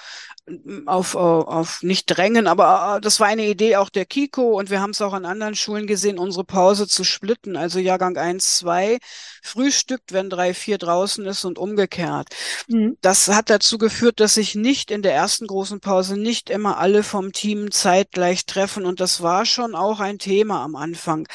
[0.87, 4.81] auf, auf nicht drängen, aber äh, das war eine Idee auch der Kiko und wir
[4.81, 7.55] haben es auch an anderen Schulen gesehen, unsere Pause zu splitten.
[7.55, 8.97] Also Jahrgang 1, 2
[9.41, 12.27] frühstückt, wenn 3, 4 draußen ist und umgekehrt.
[12.67, 12.97] Mhm.
[12.99, 17.03] Das hat dazu geführt, dass sich nicht in der ersten großen Pause nicht immer alle
[17.03, 21.25] vom Team zeitgleich treffen und das war schon auch ein Thema am Anfang.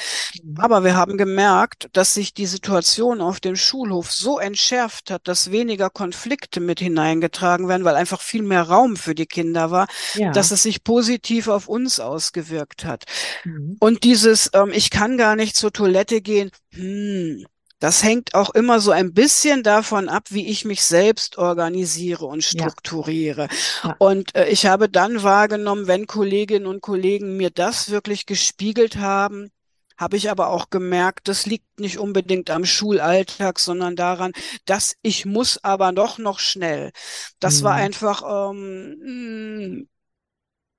[0.43, 0.59] Mhm.
[0.59, 5.51] Aber wir haben gemerkt, dass sich die Situation auf dem Schulhof so entschärft hat, dass
[5.51, 10.33] weniger Konflikte mit hineingetragen werden, weil einfach viel mehr Raum für die Kinder war, ja.
[10.33, 13.05] dass es sich positiv auf uns ausgewirkt hat.
[13.45, 13.77] Mhm.
[13.81, 17.47] Und dieses, ähm, ich kann gar nicht zur Toilette gehen, hm,
[17.81, 22.43] das hängt auch immer so ein bisschen davon ab, wie ich mich selbst organisiere und
[22.43, 23.49] strukturiere.
[23.83, 23.91] Ja.
[23.91, 23.97] Ja.
[23.99, 29.51] Und äh, ich habe dann wahrgenommen, wenn Kolleginnen und Kollegen mir das wirklich gespiegelt haben,
[29.99, 34.33] habe ich aber auch gemerkt, das liegt nicht unbedingt am Schulalltag, sondern daran,
[34.65, 36.93] dass ich muss aber doch noch schnell.
[37.41, 37.65] Das mhm.
[37.65, 39.89] war einfach, ähm,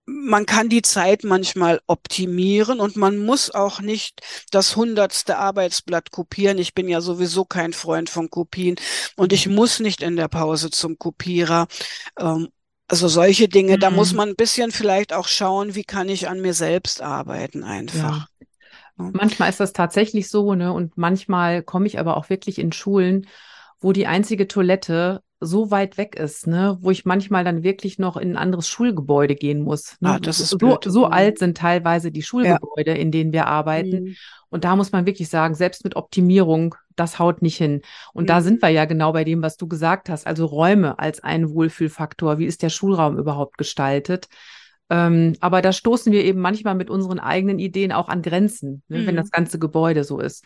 [0.06, 6.58] man kann die Zeit manchmal optimieren und man muss auch nicht das hundertste Arbeitsblatt kopieren.
[6.58, 8.76] Ich bin ja sowieso kein Freund von Kopien
[9.16, 9.56] und ich mhm.
[9.56, 11.68] muss nicht in der Pause zum Kopierer.
[12.18, 12.50] Ähm,
[12.88, 13.82] also solche Dinge, mhm.
[13.82, 14.18] da muss mhm.
[14.18, 18.28] man ein bisschen vielleicht auch schauen, wie kann ich an mir selbst arbeiten einfach.
[18.39, 18.39] Ja.
[19.14, 20.74] Manchmal ist das tatsächlich so, ne?
[20.74, 23.28] Und manchmal komme ich aber auch wirklich in Schulen,
[23.80, 28.18] wo die einzige Toilette so weit weg ist, ne, wo ich manchmal dann wirklich noch
[28.18, 29.96] in ein anderes Schulgebäude gehen muss.
[30.02, 30.10] Ne?
[30.10, 30.84] Ah, das ist so, blöd.
[30.86, 32.98] so alt sind teilweise die Schulgebäude, ja.
[32.98, 34.04] in denen wir arbeiten.
[34.04, 34.16] Mhm.
[34.50, 37.82] Und da muss man wirklich sagen, selbst mit Optimierung, das haut nicht hin.
[38.14, 38.28] Und mhm.
[38.28, 40.28] da sind wir ja genau bei dem, was du gesagt hast.
[40.28, 42.38] Also Räume als ein Wohlfühlfaktor.
[42.38, 44.28] Wie ist der Schulraum überhaupt gestaltet?
[44.90, 49.06] Ähm, aber da stoßen wir eben manchmal mit unseren eigenen Ideen auch an Grenzen, ne,
[49.06, 49.18] wenn Mhm.
[49.18, 50.44] das ganze Gebäude so ist.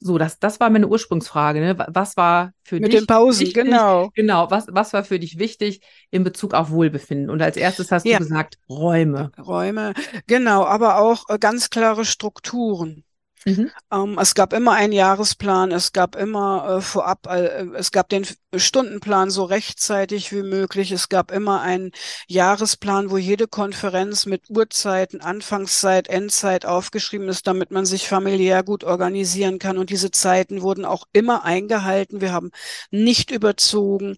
[0.00, 1.60] So, das, das war meine Ursprungsfrage.
[1.60, 1.78] Ne?
[1.78, 3.54] Wa- Was war für Mit dich den Pausen, wichtig?
[3.54, 4.10] genau.
[4.14, 7.30] Genau, was, was war für dich wichtig in Bezug auf Wohlbefinden?
[7.30, 8.18] Und als erstes hast du Ja.
[8.18, 9.30] gesagt, Räume.
[9.38, 9.94] Räume,
[10.26, 13.04] genau, aber auch äh, ganz klare Strukturen.
[13.44, 13.70] Mhm.
[13.92, 18.26] Ähm, es gab immer einen Jahresplan, es gab immer äh, vorab, äh, es gab den
[18.56, 21.90] Stundenplan so rechtzeitig wie möglich, es gab immer einen
[22.26, 28.84] Jahresplan, wo jede Konferenz mit Uhrzeiten, Anfangszeit, Endzeit aufgeschrieben ist, damit man sich familiär gut
[28.84, 29.76] organisieren kann.
[29.76, 32.20] Und diese Zeiten wurden auch immer eingehalten.
[32.20, 32.50] Wir haben
[32.90, 34.16] nicht überzogen.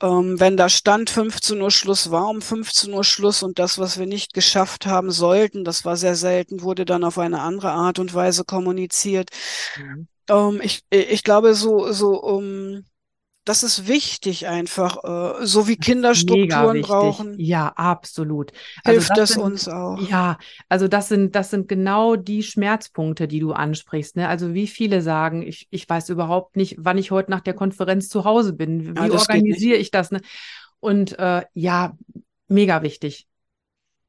[0.00, 3.98] Ähm, wenn da stand 15 Uhr Schluss, war um 15 Uhr Schluss und das, was
[3.98, 7.98] wir nicht geschafft haben sollten, das war sehr selten, wurde dann auf eine andere Art
[7.98, 9.30] und Weise kommuniziert.
[9.76, 10.08] Mhm.
[10.28, 12.84] Ähm, ich, ich glaube, so, so, um,
[13.44, 18.52] das ist wichtig einfach, äh, so wie Kinder Strukturen brauchen, Ja, absolut.
[18.84, 19.98] Also hilft das das sind, uns auch.
[19.98, 20.38] ja,
[20.68, 24.28] also das sind, das sind genau die Schmerzpunkte, die du ansprichst, ne?
[24.28, 28.08] Also wie viele sagen, ich, ich weiß überhaupt nicht, wann ich heute nach der Konferenz
[28.08, 28.80] zu Hause bin.
[28.80, 29.20] Ja, Wie geht nicht.
[29.28, 30.20] organisiere ich das, ne?
[30.78, 31.96] Und äh, ja,
[32.48, 33.26] mega wichtig.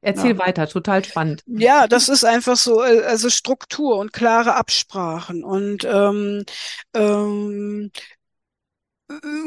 [0.04, 0.38] Erzähl Ja.
[0.38, 1.42] weiter, total spannend.
[1.46, 6.44] Ja, das ist einfach so, äh, also Struktur und klare Absprachen und ähm,
[6.92, 7.90] ähm,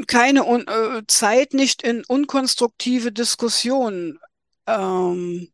[0.07, 4.19] keine un äh, Zeit nicht in unkonstruktive Diskussionen
[4.65, 5.49] ähm,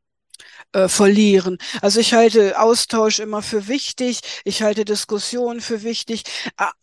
[0.74, 1.58] äh, verlieren.
[1.82, 6.24] Also ich halte Austausch immer für wichtig, ich halte Diskussionen für wichtig,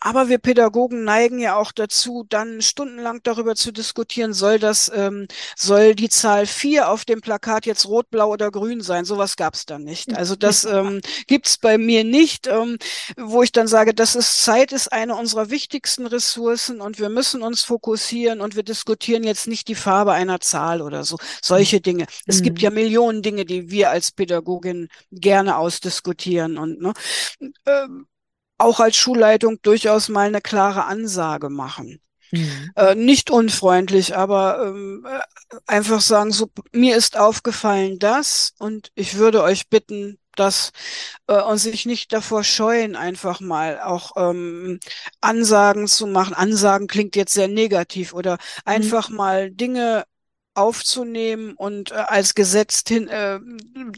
[0.01, 5.27] aber wir Pädagogen neigen ja auch dazu, dann stundenlang darüber zu diskutieren, soll das, ähm,
[5.57, 9.05] soll die Zahl vier auf dem Plakat jetzt rot, blau oder grün sein?
[9.05, 10.15] Sowas gab es dann nicht.
[10.17, 12.79] Also das ähm, gibt's bei mir nicht, ähm,
[13.17, 17.43] wo ich dann sage, das ist Zeit ist eine unserer wichtigsten Ressourcen und wir müssen
[17.43, 21.17] uns fokussieren und wir diskutieren jetzt nicht die Farbe einer Zahl oder so.
[21.43, 22.07] Solche Dinge.
[22.27, 22.63] Es gibt Mhm.
[22.63, 26.93] ja Millionen Dinge, die wir als Pädagogin gerne ausdiskutieren und ne,
[27.67, 28.07] ähm,
[28.59, 32.01] auch als Schulleitung durchaus mal eine klare Ansage machen.
[32.33, 32.73] Mhm.
[32.77, 39.17] Äh, nicht unfreundlich, aber ähm, äh, einfach sagen, so, mir ist aufgefallen das und ich
[39.17, 40.73] würde euch bitten, das
[41.29, 44.81] äh, und sich nicht davor scheuen, einfach mal auch ähm,
[45.21, 46.35] Ansagen zu machen.
[46.35, 48.67] Ansagen klingt jetzt sehr negativ oder Mhm.
[48.67, 50.05] einfach mal Dinge
[50.55, 53.39] aufzunehmen und äh, als gesetzt hin, äh,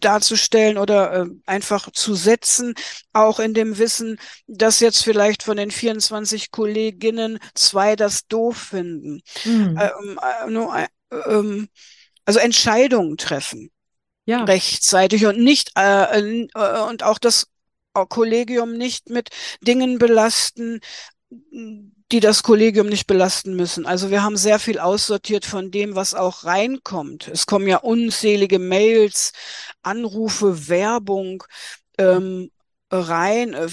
[0.01, 2.75] darzustellen oder äh, einfach zu setzen,
[3.13, 9.23] auch in dem Wissen, dass jetzt vielleicht von den 24 Kolleginnen zwei das doof finden.
[9.45, 9.79] Mhm.
[9.81, 10.89] Ähm, äh, nur, äh,
[11.27, 11.69] ähm,
[12.25, 13.71] also Entscheidungen treffen
[14.27, 14.45] Ja.
[14.45, 16.21] rechtzeitig und nicht äh,
[16.55, 17.49] äh, und auch das
[18.09, 20.81] Kollegium nicht mit Dingen belasten,
[22.13, 23.87] die das Kollegium nicht belasten müssen.
[23.87, 27.29] Also wir haben sehr viel aussortiert von dem, was auch reinkommt.
[27.29, 29.33] Es kommen ja unzählige Mails,
[29.83, 31.45] Anrufe, Werbung
[31.99, 32.51] ähm,
[32.91, 33.55] rein.
[33.55, 33.69] Äh,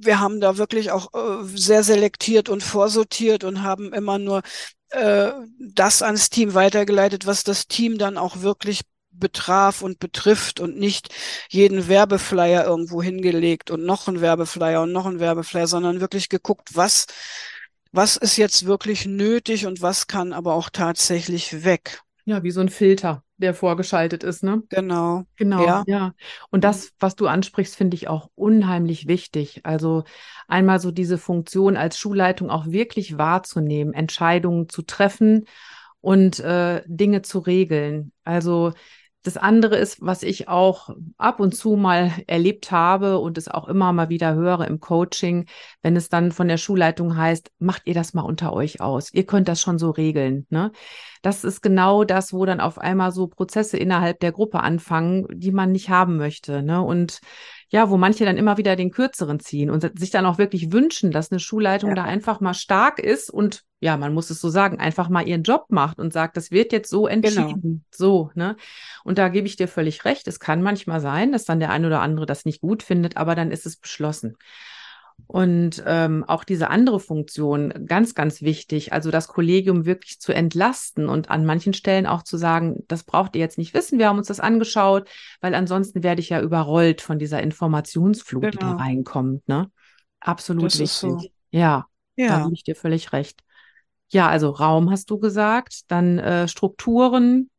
[0.00, 4.42] Wir haben da wirklich auch äh, sehr selektiert und vorsortiert und haben immer nur
[4.90, 10.78] äh, das ans Team weitergeleitet, was das Team dann auch wirklich betraf und betrifft und
[10.78, 11.08] nicht
[11.50, 16.70] jeden Werbeflyer irgendwo hingelegt und noch ein Werbeflyer und noch ein Werbeflyer, sondern wirklich geguckt,
[16.76, 17.06] was,
[17.92, 22.02] was ist jetzt wirklich nötig und was kann aber auch tatsächlich weg.
[22.24, 24.62] Ja, wie so ein Filter, der vorgeschaltet ist, ne?
[24.68, 25.24] Genau.
[25.36, 25.84] Genau, Ja.
[25.86, 26.14] ja.
[26.50, 29.60] Und das, was du ansprichst, finde ich auch unheimlich wichtig.
[29.64, 30.04] Also
[30.46, 35.46] einmal so diese Funktion als Schulleitung auch wirklich wahrzunehmen, Entscheidungen zu treffen
[36.00, 38.12] und äh, Dinge zu regeln.
[38.24, 38.74] Also
[39.22, 43.66] das andere ist, was ich auch ab und zu mal erlebt habe und es auch
[43.68, 45.46] immer mal wieder höre im Coaching,
[45.82, 49.12] wenn es dann von der Schulleitung heißt, macht ihr das mal unter euch aus.
[49.12, 50.46] Ihr könnt das schon so regeln.
[50.50, 50.70] Ne?
[51.22, 55.52] Das ist genau das, wo dann auf einmal so Prozesse innerhalb der Gruppe anfangen, die
[55.52, 56.62] man nicht haben möchte.
[56.62, 56.80] Ne?
[56.80, 57.20] Und
[57.70, 61.10] ja, wo manche dann immer wieder den Kürzeren ziehen und sich dann auch wirklich wünschen,
[61.10, 61.96] dass eine Schulleitung Ja.
[61.96, 65.44] da einfach mal stark ist und ja, man muss es so sagen, einfach mal ihren
[65.44, 67.84] Job macht und sagt, das wird jetzt so entschieden.
[67.94, 68.56] So, ne?
[69.04, 70.26] Und da gebe ich dir völlig recht.
[70.26, 73.34] Es kann manchmal sein, dass dann der ein oder andere das nicht gut findet, aber
[73.36, 74.36] dann ist es beschlossen.
[75.26, 81.08] Und ähm, auch diese andere Funktion, ganz, ganz wichtig, also das Kollegium wirklich zu entlasten
[81.10, 84.16] und an manchen Stellen auch zu sagen, das braucht ihr jetzt nicht wissen, wir haben
[84.16, 85.08] uns das angeschaut,
[85.42, 88.78] weil ansonsten werde ich ja überrollt von dieser Informationsflut, die da Genau.
[88.78, 89.46] reinkommt.
[89.48, 89.70] Ne?
[90.20, 91.00] Absolut Das wichtig.
[91.00, 91.22] so.
[91.50, 92.42] Ja, da Ja.
[92.44, 93.42] gebe ich dir völlig recht.
[94.10, 97.50] Ja, also Raum hast du gesagt, dann äh, Strukturen,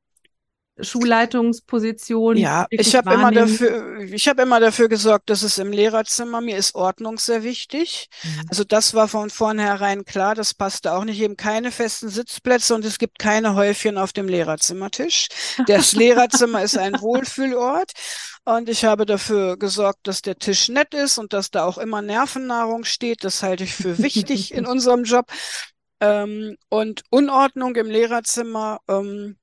[0.82, 2.38] Schulleitungsposition.
[2.38, 6.58] Ja, ich habe immer dafür, ich habe immer dafür gesorgt, dass es im Lehrerzimmer, mir
[6.58, 8.10] ist Ordnung sehr wichtig.
[8.24, 8.46] Mhm.
[8.50, 12.86] Also das war von vornherein klar, das passte auch nicht eben keine festen Sitzplätze und
[12.86, 15.28] es gibt keine Häufchen auf dem Lehrerzimmertisch.
[15.68, 17.92] Das Lehrerzimmer ist ein Wohlfühlort
[18.46, 22.02] und ich habe dafür gesorgt, dass der Tisch nett ist und dass da auch immer
[22.02, 23.24] Nervennahrung steht.
[23.24, 25.28] Das halte ich für wichtig in unserem Job.
[26.02, 29.38] Ähm, und Unordnung im Lehrerzimmer, ähm, hm,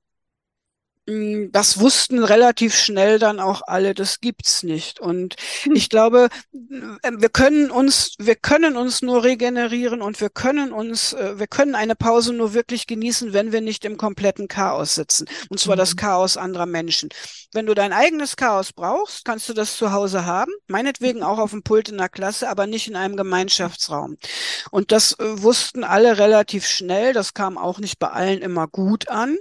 [1.06, 4.98] das wussten relativ schnell dann auch alle, das gibt's nicht.
[4.98, 5.76] Und hm.
[5.76, 11.12] ich glaube, äh, wir können uns, wir können uns nur regenerieren und wir können uns,
[11.12, 15.26] äh, wir können eine Pause nur wirklich genießen, wenn wir nicht im kompletten Chaos sitzen.
[15.48, 15.80] Und zwar mhm.
[15.80, 17.10] das Chaos anderer Menschen.
[17.52, 20.52] Wenn du dein eigenes Chaos brauchst, kannst du das zu Hause haben.
[20.68, 24.16] Meinetwegen auch auf dem Pult in der Klasse, aber nicht in einem Gemeinschaftsraum.
[24.70, 27.12] Und das äh, wussten alle relativ schnell.
[27.12, 29.36] Das kam auch nicht bei allen immer gut an.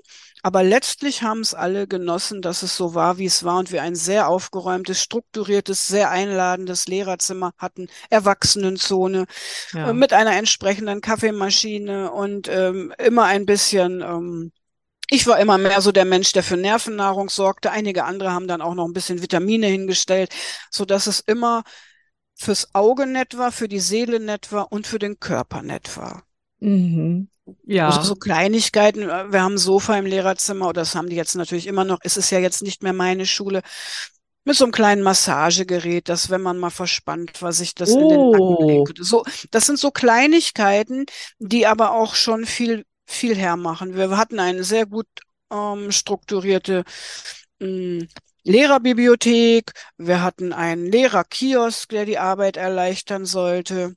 [0.45, 3.81] Aber letztlich haben es alle genossen, dass es so war, wie es war und wir
[3.81, 9.25] ein sehr aufgeräumtes, strukturiertes, sehr einladendes Lehrerzimmer hatten, Erwachsenenzone
[9.73, 9.89] ja.
[9.89, 14.51] äh, mit einer entsprechenden Kaffeemaschine und ähm, immer ein bisschen ähm,
[15.09, 17.71] ich war immer mehr so der Mensch, der für Nervennahrung sorgte.
[17.71, 20.33] Einige andere haben dann auch noch ein bisschen Vitamine hingestellt,
[20.71, 21.63] so dass es immer
[22.35, 26.23] fürs Auge nett war, für die Seele nett war und für den Körper nett war.
[26.59, 27.29] Mhm.
[27.63, 27.87] Ja.
[27.87, 29.03] Also so Kleinigkeiten.
[29.03, 31.99] Äh, wir haben ein Sofa im Lehrerzimmer, oder das haben die jetzt natürlich immer noch.
[32.03, 33.61] Es ist ja jetzt nicht mehr meine Schule.
[34.43, 37.99] Mit so einem kleinen Massagegerät, dass wenn man mal verspannt war, sich das oh.
[37.99, 39.03] in den Nacken legen könnte.
[39.03, 41.05] So, das sind so Kleinigkeiten,
[41.39, 43.95] die aber auch schon viel, viel hermachen.
[43.95, 45.07] Wir hatten eine sehr gut
[45.51, 46.83] ähm, strukturierte
[47.59, 48.07] mh, hm,
[48.43, 49.73] Lehrerbibliothek.
[49.97, 53.95] Wir hatten einen Lehrerkiosk, der die Arbeit erleichtern sollte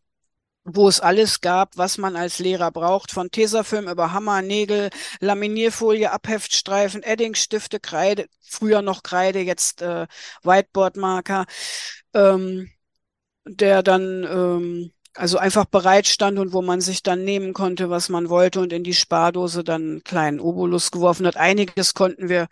[0.74, 4.90] wo es alles gab, was man als Lehrer braucht, von Tesafilm über Hammer, Nägel,
[5.20, 10.06] Laminierfolie, Abheftstreifen, Eddingstifte, Kreide, früher noch Kreide, jetzt äh,
[10.42, 11.46] Whiteboardmarker,
[12.14, 12.70] ähm,
[13.46, 18.08] der dann ähm, also einfach bereit stand und wo man sich dann nehmen konnte, was
[18.08, 21.36] man wollte und in die Spardose dann einen kleinen Obolus geworfen hat.
[21.36, 22.46] Einiges konnten wir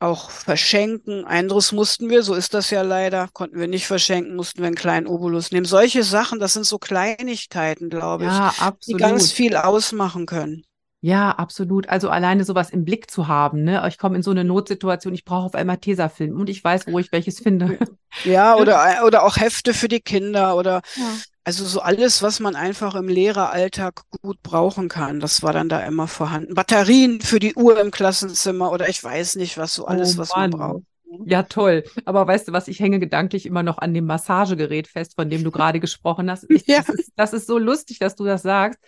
[0.00, 1.24] auch verschenken.
[1.26, 4.76] Anderes mussten wir, so ist das ja leider, konnten wir nicht verschenken, mussten wir einen
[4.76, 5.66] kleinen Obolus nehmen.
[5.66, 8.52] Solche Sachen, das sind so Kleinigkeiten, glaube ich, ja,
[8.86, 10.64] die ganz viel ausmachen können.
[11.02, 11.88] Ja, absolut.
[11.88, 13.82] Also alleine sowas im Blick zu haben, ne?
[13.88, 16.98] Ich komme in so eine Notsituation, ich brauche auf einmal Tesafilm und ich weiß, wo
[16.98, 17.78] ich welches finde.
[18.24, 21.04] Ja, oder, oder auch Hefte für die Kinder oder ja.
[21.44, 25.80] Also so alles, was man einfach im Lehreralltag gut brauchen kann, das war dann da
[25.80, 26.54] immer vorhanden.
[26.54, 30.36] Batterien für die Uhr im Klassenzimmer oder ich weiß nicht, was so alles, oh, was
[30.36, 30.82] man braucht.
[31.24, 31.84] Ja, toll.
[32.04, 35.42] Aber weißt du was, ich hänge gedanklich immer noch an dem Massagegerät fest, von dem
[35.42, 36.48] du gerade gesprochen hast.
[36.48, 36.82] Ich, ja.
[36.82, 38.78] das, ist, das ist so lustig, dass du das sagst.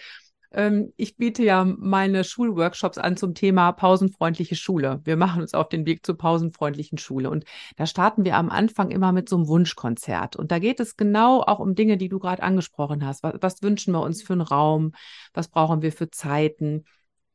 [0.55, 5.01] Ähm, ich biete ja meine Schulworkshops an zum Thema pausenfreundliche Schule.
[5.05, 7.31] Wir machen uns auf den Weg zur pausenfreundlichen Schule.
[7.31, 7.45] Und
[7.77, 10.37] da starten wir am Anfang immer mit so einem Wunschkonzert.
[10.37, 13.23] Und da geht es genau auch um Dinge, die du gerade angesprochen hast.
[13.23, 14.93] Was, was, wünschen wir uns für einen Raum?
[15.35, 16.85] Was brauchen wir für Zeiten?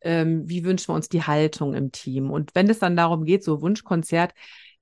[0.02, 2.30] Ähm, wie wünschen wir uns die Haltung im Team?
[2.30, 4.34] Und wenn es dann darum geht, so Wunschkonzert,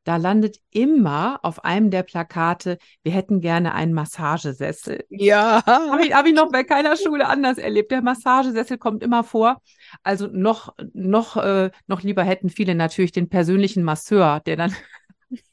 [0.06, 5.04] da landet immer auf einem der Plakate, wir hätten gerne einen Massagesessel.
[5.10, 5.64] Ja.
[5.66, 7.92] Habe ich, hab ich noch bei keiner Schule anders erlebt.
[7.92, 9.62] Der Massagesessel kommt immer vor.
[10.04, 14.76] Also noch, noch, äh, noch lieber hätten viele natürlich den persönlichen Masseur, der dann,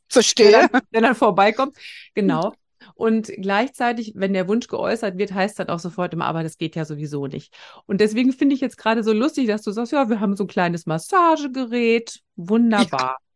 [0.08, 0.50] Verstehe.
[0.50, 1.76] Der dann, der dann vorbeikommt.
[2.14, 2.52] Genau.
[2.94, 6.76] Und gleichzeitig, wenn der Wunsch geäußert wird, heißt das auch sofort immer, aber das geht
[6.76, 7.54] ja sowieso nicht.
[7.86, 10.44] Und deswegen finde ich jetzt gerade so lustig, dass du sagst, ja, wir haben so
[10.44, 12.20] ein kleines Massagegerät.
[12.36, 13.16] Wunderbar.
[13.18, 13.31] Ja.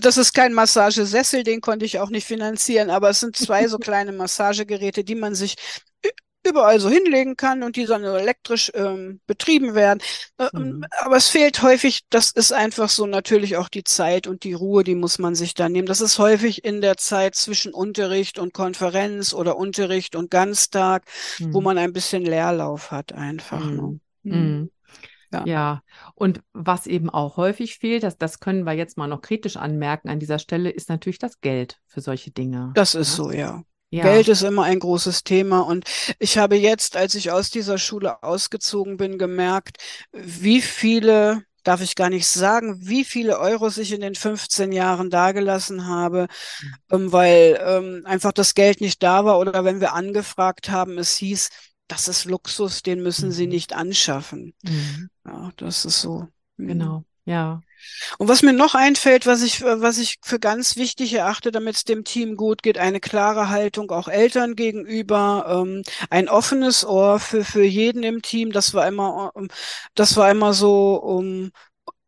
[0.00, 3.78] Das ist kein Massagesessel, den konnte ich auch nicht finanzieren, aber es sind zwei so
[3.78, 5.56] kleine Massagegeräte, die man sich
[6.46, 10.00] überall so hinlegen kann und die dann elektrisch ähm, betrieben werden.
[10.38, 10.84] Äh, mhm.
[11.00, 14.82] Aber es fehlt häufig, das ist einfach so natürlich auch die Zeit und die Ruhe,
[14.84, 15.86] die muss man sich da nehmen.
[15.86, 21.04] Das ist häufig in der Zeit zwischen Unterricht und Konferenz oder Unterricht und Ganztag,
[21.38, 21.54] mhm.
[21.54, 23.64] wo man ein bisschen Leerlauf hat einfach.
[23.64, 24.70] Mhm.
[25.32, 25.38] Ne?
[25.40, 25.44] Ja.
[25.46, 25.82] ja,
[26.14, 30.08] und was eben auch häufig fehlt, das, das können wir jetzt mal noch kritisch anmerken
[30.08, 32.70] an dieser Stelle, ist natürlich das Geld für solche Dinge.
[32.74, 33.24] Das ist ja?
[33.24, 33.62] so, ja.
[33.92, 34.04] Ja.
[34.04, 35.84] Geld ist immer ein großes Thema und
[36.18, 39.76] ich habe jetzt, als ich aus dieser Schule ausgezogen bin, gemerkt,
[40.12, 45.10] wie viele, darf ich gar nicht sagen, wie viele Euros ich in den 15 Jahren
[45.10, 46.28] dagelassen habe,
[46.62, 46.74] mhm.
[46.90, 51.14] ähm, weil ähm, einfach das Geld nicht da war oder wenn wir angefragt haben, es
[51.16, 51.50] hieß,
[51.92, 53.32] das ist Luxus, den müssen mhm.
[53.32, 54.54] sie nicht anschaffen.
[54.62, 55.10] Mhm.
[55.26, 56.26] Ja, das ist so.
[56.56, 56.66] Mhm.
[56.68, 57.60] Genau, ja.
[58.16, 61.84] Und was mir noch einfällt, was ich, was ich für ganz wichtig erachte, damit es
[61.84, 67.44] dem Team gut geht, eine klare Haltung auch Eltern gegenüber, ähm, ein offenes Ohr für,
[67.44, 68.52] für jeden im Team.
[68.52, 69.32] Das war immer,
[69.94, 71.50] das war immer so um,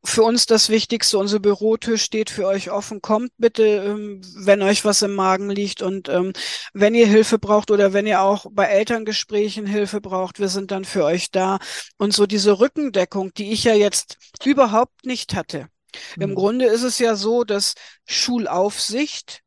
[0.04, 3.00] für uns das Wichtigste, unser Bürotür steht für euch offen.
[3.00, 6.32] Kommt bitte, ähm, wenn euch was im Magen liegt und ähm,
[6.72, 10.84] wenn ihr Hilfe braucht oder wenn ihr auch bei Elterngesprächen Hilfe braucht, wir sind dann
[10.84, 11.58] für euch da.
[11.96, 15.68] Und so diese Rückendeckung, die ich ja jetzt überhaupt nicht hatte.
[16.16, 16.22] Mhm.
[16.22, 17.74] Im Grunde ist es ja so, dass
[18.06, 19.40] Schulaufsicht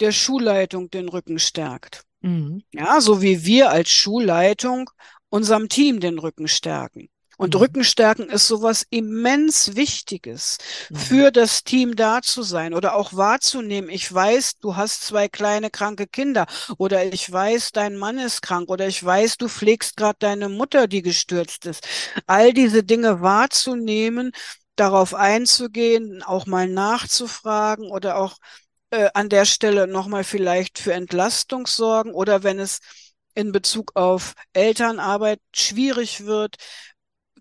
[0.00, 2.02] der Schulleitung den Rücken stärkt.
[2.20, 2.62] Mhm.
[2.72, 4.90] Ja, so wie wir als Schulleitung
[5.28, 7.09] unserem Team den Rücken stärken.
[7.40, 7.60] Und mhm.
[7.60, 10.58] Rückenstärken ist sowas immens Wichtiges,
[10.90, 10.96] mhm.
[10.96, 13.88] für das Team da zu sein oder auch wahrzunehmen.
[13.88, 16.44] Ich weiß, du hast zwei kleine kranke Kinder
[16.76, 20.86] oder ich weiß, dein Mann ist krank oder ich weiß, du pflegst gerade deine Mutter,
[20.86, 21.88] die gestürzt ist.
[22.26, 24.32] All diese Dinge wahrzunehmen,
[24.76, 28.36] darauf einzugehen, auch mal nachzufragen oder auch
[28.90, 32.80] äh, an der Stelle nochmal vielleicht für Entlastung sorgen oder wenn es
[33.34, 36.56] in Bezug auf Elternarbeit schwierig wird,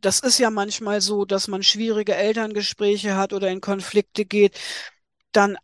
[0.02, 4.60] das ist ja manchmal so, dass man schwierige Elterngespräche hat oder in Konflikte geht,
[5.32, 5.58] dann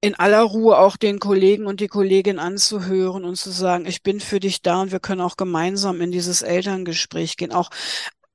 [0.00, 4.20] in aller Ruhe auch den Kollegen und die Kollegin anzuhören und zu sagen, ich bin
[4.20, 7.70] für dich da und wir können auch gemeinsam in dieses Elterngespräch gehen, auch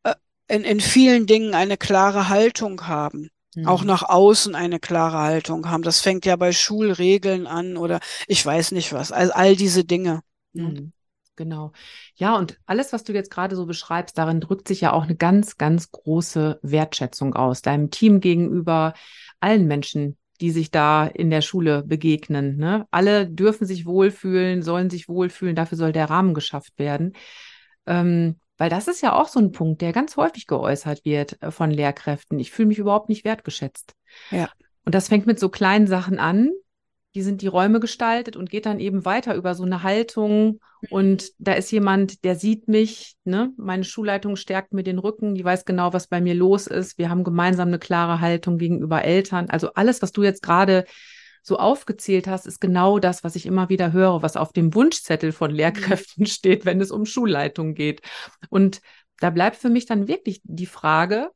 [0.03, 0.13] äh,
[0.47, 3.29] in, in vielen Dingen eine klare Haltung haben.
[3.55, 3.67] Mhm.
[3.67, 5.83] Auch nach außen eine klare Haltung haben.
[5.83, 9.11] Das fängt ja bei Schulregeln an oder ich weiß nicht was.
[9.11, 10.21] Also all diese Dinge.
[10.53, 10.91] Mhm.
[11.35, 11.71] Genau.
[12.15, 15.15] Ja, und alles, was du jetzt gerade so beschreibst, darin drückt sich ja auch eine
[15.15, 18.93] ganz, ganz große Wertschätzung aus, deinem Team gegenüber,
[19.39, 22.57] allen Menschen, die sich da in der Schule begegnen.
[22.57, 22.85] Ne?
[22.91, 27.13] Alle dürfen sich wohlfühlen, sollen sich wohlfühlen, dafür soll der Rahmen geschafft werden.
[27.87, 31.49] Ähm, weil das ist ja auch so ein Punkt, der ganz häufig geäußert wird äh,
[31.49, 32.39] von Lehrkräften.
[32.39, 33.93] Ich fühle mich überhaupt nicht wertgeschätzt.
[34.29, 34.49] Ja.
[34.85, 36.51] Und das fängt mit so kleinen Sachen an,
[37.15, 40.59] die sind die Räume gestaltet und geht dann eben weiter über so eine Haltung.
[40.89, 43.51] Und da ist jemand, der sieht mich, ne?
[43.57, 46.97] Meine Schulleitung stärkt mir den Rücken, die weiß genau, was bei mir los ist.
[46.97, 49.49] Wir haben gemeinsam eine klare Haltung gegenüber Eltern.
[49.49, 50.85] Also alles, was du jetzt gerade
[51.43, 55.31] so aufgezählt hast, ist genau das, was ich immer wieder höre, was auf dem Wunschzettel
[55.31, 58.01] von Lehrkräften steht, wenn es um Schulleitung geht.
[58.49, 58.81] Und
[59.19, 61.29] da bleibt für mich dann wirklich die Frage,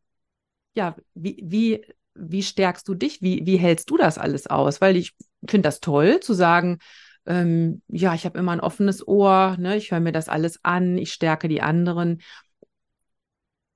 [0.73, 1.86] ja, wie, wie
[2.19, 3.21] wie stärkst du dich?
[3.21, 4.82] Wie, wie hältst du das alles aus?
[4.82, 5.13] Weil ich
[5.51, 6.79] finde das toll zu sagen,
[7.25, 9.75] ähm, ja, ich habe immer ein offenes Ohr, ne?
[9.77, 12.21] ich höre mir das alles an, ich stärke die anderen.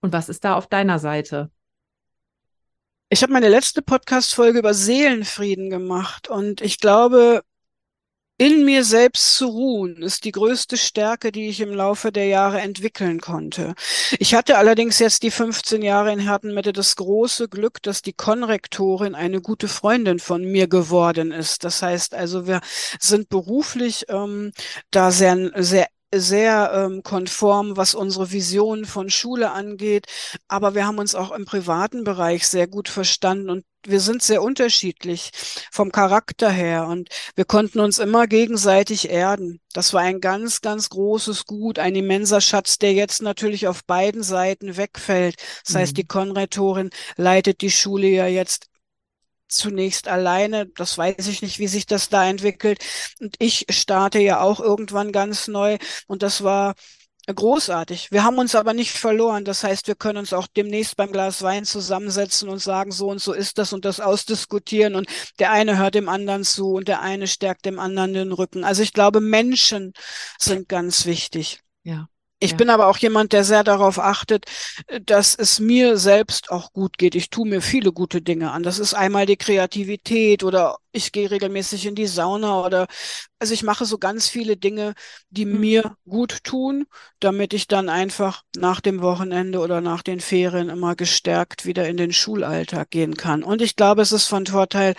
[0.01, 1.51] Und was ist da auf deiner Seite?
[3.09, 7.43] Ich habe meine letzte Podcast-Folge über Seelenfrieden gemacht und ich glaube,
[8.41, 12.59] in mir selbst zu ruhen, ist die größte Stärke, die ich im Laufe der Jahre
[12.59, 13.75] entwickeln konnte.
[14.17, 19.13] Ich hatte allerdings jetzt die 15 Jahre in Hertenmitte das große Glück, dass die Konrektorin
[19.13, 21.63] eine gute Freundin von mir geworden ist.
[21.63, 22.61] Das heißt also, wir
[22.99, 24.53] sind beruflich ähm,
[24.89, 30.07] da sehr, sehr sehr ähm, konform, was unsere Vision von Schule angeht.
[30.47, 34.43] Aber wir haben uns auch im privaten Bereich sehr gut verstanden und wir sind sehr
[34.43, 35.31] unterschiedlich
[35.71, 39.59] vom Charakter her und wir konnten uns immer gegenseitig erden.
[39.73, 44.21] Das war ein ganz, ganz großes Gut, ein immenser Schatz, der jetzt natürlich auf beiden
[44.21, 45.37] Seiten wegfällt.
[45.65, 45.79] Das mhm.
[45.79, 48.70] heißt, die Konrektorin leitet die Schule ja jetzt
[49.51, 50.67] zunächst alleine.
[50.67, 52.83] Das weiß ich nicht, wie sich das da entwickelt.
[53.19, 55.77] Und ich starte ja auch irgendwann ganz neu.
[56.07, 56.75] Und das war
[57.27, 58.11] großartig.
[58.11, 59.45] Wir haben uns aber nicht verloren.
[59.45, 63.21] Das heißt, wir können uns auch demnächst beim Glas Wein zusammensetzen und sagen, so und
[63.21, 64.95] so ist das und das ausdiskutieren.
[64.95, 65.07] Und
[65.39, 68.63] der eine hört dem anderen zu und der eine stärkt dem anderen den Rücken.
[68.63, 69.93] Also ich glaube, Menschen
[70.39, 71.59] sind ganz wichtig.
[71.83, 72.07] Ja.
[72.43, 72.57] Ich ja.
[72.57, 74.45] bin aber auch jemand, der sehr darauf achtet,
[75.05, 77.13] dass es mir selbst auch gut geht.
[77.13, 78.63] Ich tue mir viele gute Dinge an.
[78.63, 82.87] Das ist einmal die Kreativität oder ich gehe regelmäßig in die Sauna oder
[83.37, 84.95] also ich mache so ganz viele Dinge,
[85.29, 85.59] die mhm.
[85.59, 86.87] mir gut tun,
[87.19, 91.97] damit ich dann einfach nach dem Wochenende oder nach den Ferien immer gestärkt wieder in
[91.97, 93.43] den Schulalltag gehen kann.
[93.43, 94.95] Und ich glaube, es ist von Vorteil,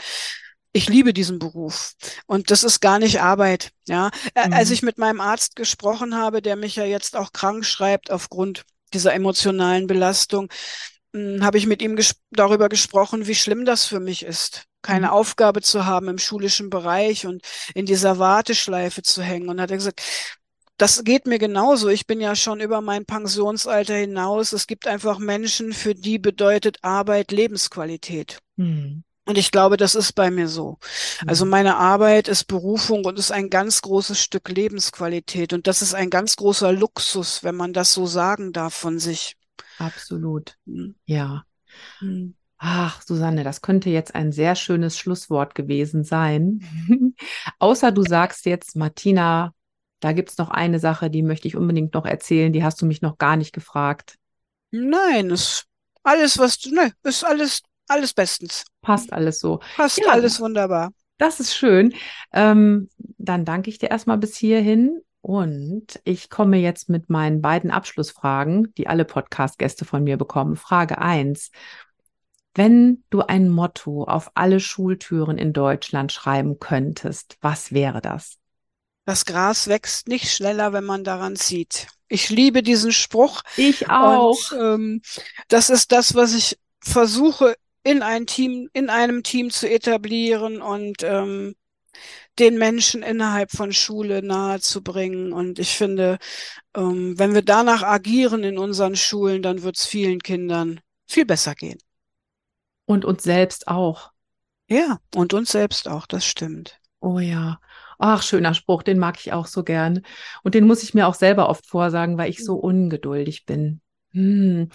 [0.72, 1.94] ich liebe diesen Beruf
[2.26, 3.72] und das ist gar nicht Arbeit.
[3.86, 4.52] Ja, mhm.
[4.52, 8.64] als ich mit meinem Arzt gesprochen habe, der mich ja jetzt auch krank schreibt aufgrund
[8.94, 10.48] dieser emotionalen Belastung,
[11.14, 15.08] hm, habe ich mit ihm ges darüber gesprochen, wie schlimm das für mich ist, keine
[15.08, 15.12] mhm.
[15.12, 17.42] Aufgabe zu haben im schulischen Bereich und
[17.74, 19.48] in dieser Warteschleife zu hängen.
[19.48, 20.02] Und hat er gesagt,
[20.78, 21.88] das geht mir genauso.
[21.88, 24.52] Ich bin ja schon über mein Pensionsalter hinaus.
[24.52, 28.38] Es gibt einfach Menschen, für die bedeutet Arbeit Lebensqualität.
[28.56, 29.04] Mhm.
[29.24, 30.78] Und ich glaube, das ist bei mir so.
[31.26, 31.52] Also mhm.
[31.52, 35.52] meine Arbeit ist Berufung und ist ein ganz großes Stück Lebensqualität.
[35.52, 39.36] Und das ist ein ganz großer Luxus, wenn man das so sagen darf von sich.
[39.78, 40.56] Absolut.
[40.64, 40.96] Mhm.
[41.06, 41.44] Ja.
[42.00, 42.34] Mhm.
[42.58, 46.60] Ach, Susanne, das könnte jetzt ein sehr schönes Schlusswort gewesen sein.
[47.58, 49.52] Außer du sagst jetzt, Martina,
[50.00, 53.02] da gibt's noch eine Sache, die möchte ich unbedingt noch erzählen, die hast du mich
[53.02, 54.16] noch gar nicht gefragt.
[54.72, 55.64] Nein, es
[56.02, 58.64] alles, was du, ne, ist alles, alles bestens.
[58.80, 59.60] Passt alles so.
[59.76, 60.92] Passt ja, alles wunderbar.
[61.18, 61.94] Das ist schön.
[62.32, 65.02] Ähm, dann danke ich dir erstmal bis hierhin.
[65.20, 70.56] Und ich komme jetzt mit meinen beiden Abschlussfragen, die alle Podcast-Gäste von mir bekommen.
[70.56, 71.52] Frage eins:
[72.54, 78.38] Wenn du ein Motto auf alle Schultüren in Deutschland schreiben könntest, was wäre das?
[79.04, 81.86] Das Gras wächst nicht schneller, wenn man daran zieht.
[82.08, 83.42] Ich liebe diesen Spruch.
[83.56, 84.50] Ich auch.
[84.52, 85.02] Und, ähm,
[85.48, 87.54] das ist das, was ich versuche
[87.84, 91.54] in ein Team, in einem Team zu etablieren und ähm,
[92.38, 95.32] den Menschen innerhalb von Schule nahezubringen.
[95.32, 96.18] Und ich finde,
[96.74, 101.54] ähm, wenn wir danach agieren in unseren Schulen, dann wird es vielen Kindern viel besser
[101.54, 101.78] gehen.
[102.86, 104.10] Und uns selbst auch.
[104.68, 106.80] Ja, und uns selbst auch, das stimmt.
[107.00, 107.60] Oh ja.
[107.98, 110.02] Ach, schöner Spruch, den mag ich auch so gern.
[110.42, 113.80] Und den muss ich mir auch selber oft vorsagen, weil ich so ungeduldig bin.
[114.10, 114.70] Hm.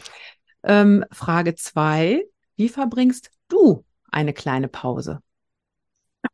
[0.64, 2.24] Ähm, Frage zwei.
[2.58, 5.22] Wie verbringst du eine kleine Pause?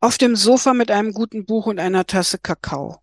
[0.00, 3.00] Auf dem Sofa mit einem guten Buch und einer Tasse Kakao.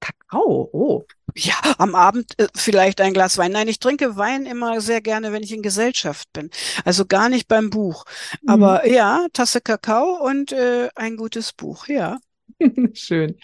[0.00, 1.04] Kakao, oh.
[1.36, 3.52] Ja, am Abend äh, vielleicht ein Glas Wein.
[3.52, 6.50] Nein, ich trinke Wein immer sehr gerne, wenn ich in Gesellschaft bin.
[6.84, 8.04] Also gar nicht beim Buch.
[8.42, 8.48] Mhm.
[8.48, 12.18] Aber ja, Tasse Kakao und äh, ein gutes Buch, ja.
[12.94, 13.36] Schön.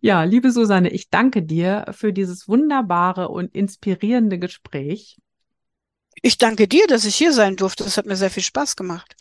[0.00, 5.18] Ja, liebe Susanne, ich danke dir für dieses wunderbare und inspirierende Gespräch.
[6.22, 7.84] Ich danke dir, dass ich hier sein durfte.
[7.84, 9.16] Das hat mir sehr viel Spaß gemacht.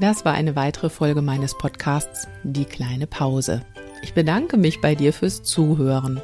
[0.00, 3.62] Das war eine weitere Folge meines Podcasts Die kleine Pause.
[4.02, 6.20] Ich bedanke mich bei dir fürs Zuhören.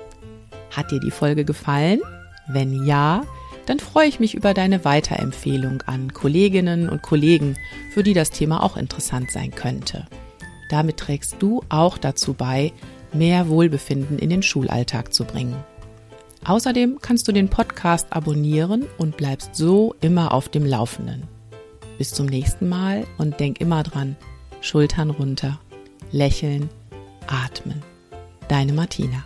[0.70, 2.00] Hat dir die Folge gefallen?
[2.48, 3.24] Wenn ja,
[3.66, 7.56] dann freue ich mich über deine Weiterempfehlung an Kolleginnen und Kollegen,
[7.92, 10.06] für die das Thema auch interessant sein könnte.
[10.68, 12.72] Damit trägst du auch dazu bei,
[13.12, 15.56] mehr Wohlbefinden in den Schulalltag zu bringen.
[16.45, 21.22] Außerdem kannst du den Podcast abonnieren und bleibst so immer auf dem Laufenden.
[21.99, 24.16] Bis zum nächsten Mal und denk immer dran,
[24.61, 25.61] Schultern runter,
[26.11, 26.68] lächeln,
[27.28, 27.82] atmen.
[28.49, 29.24] Deine Martina.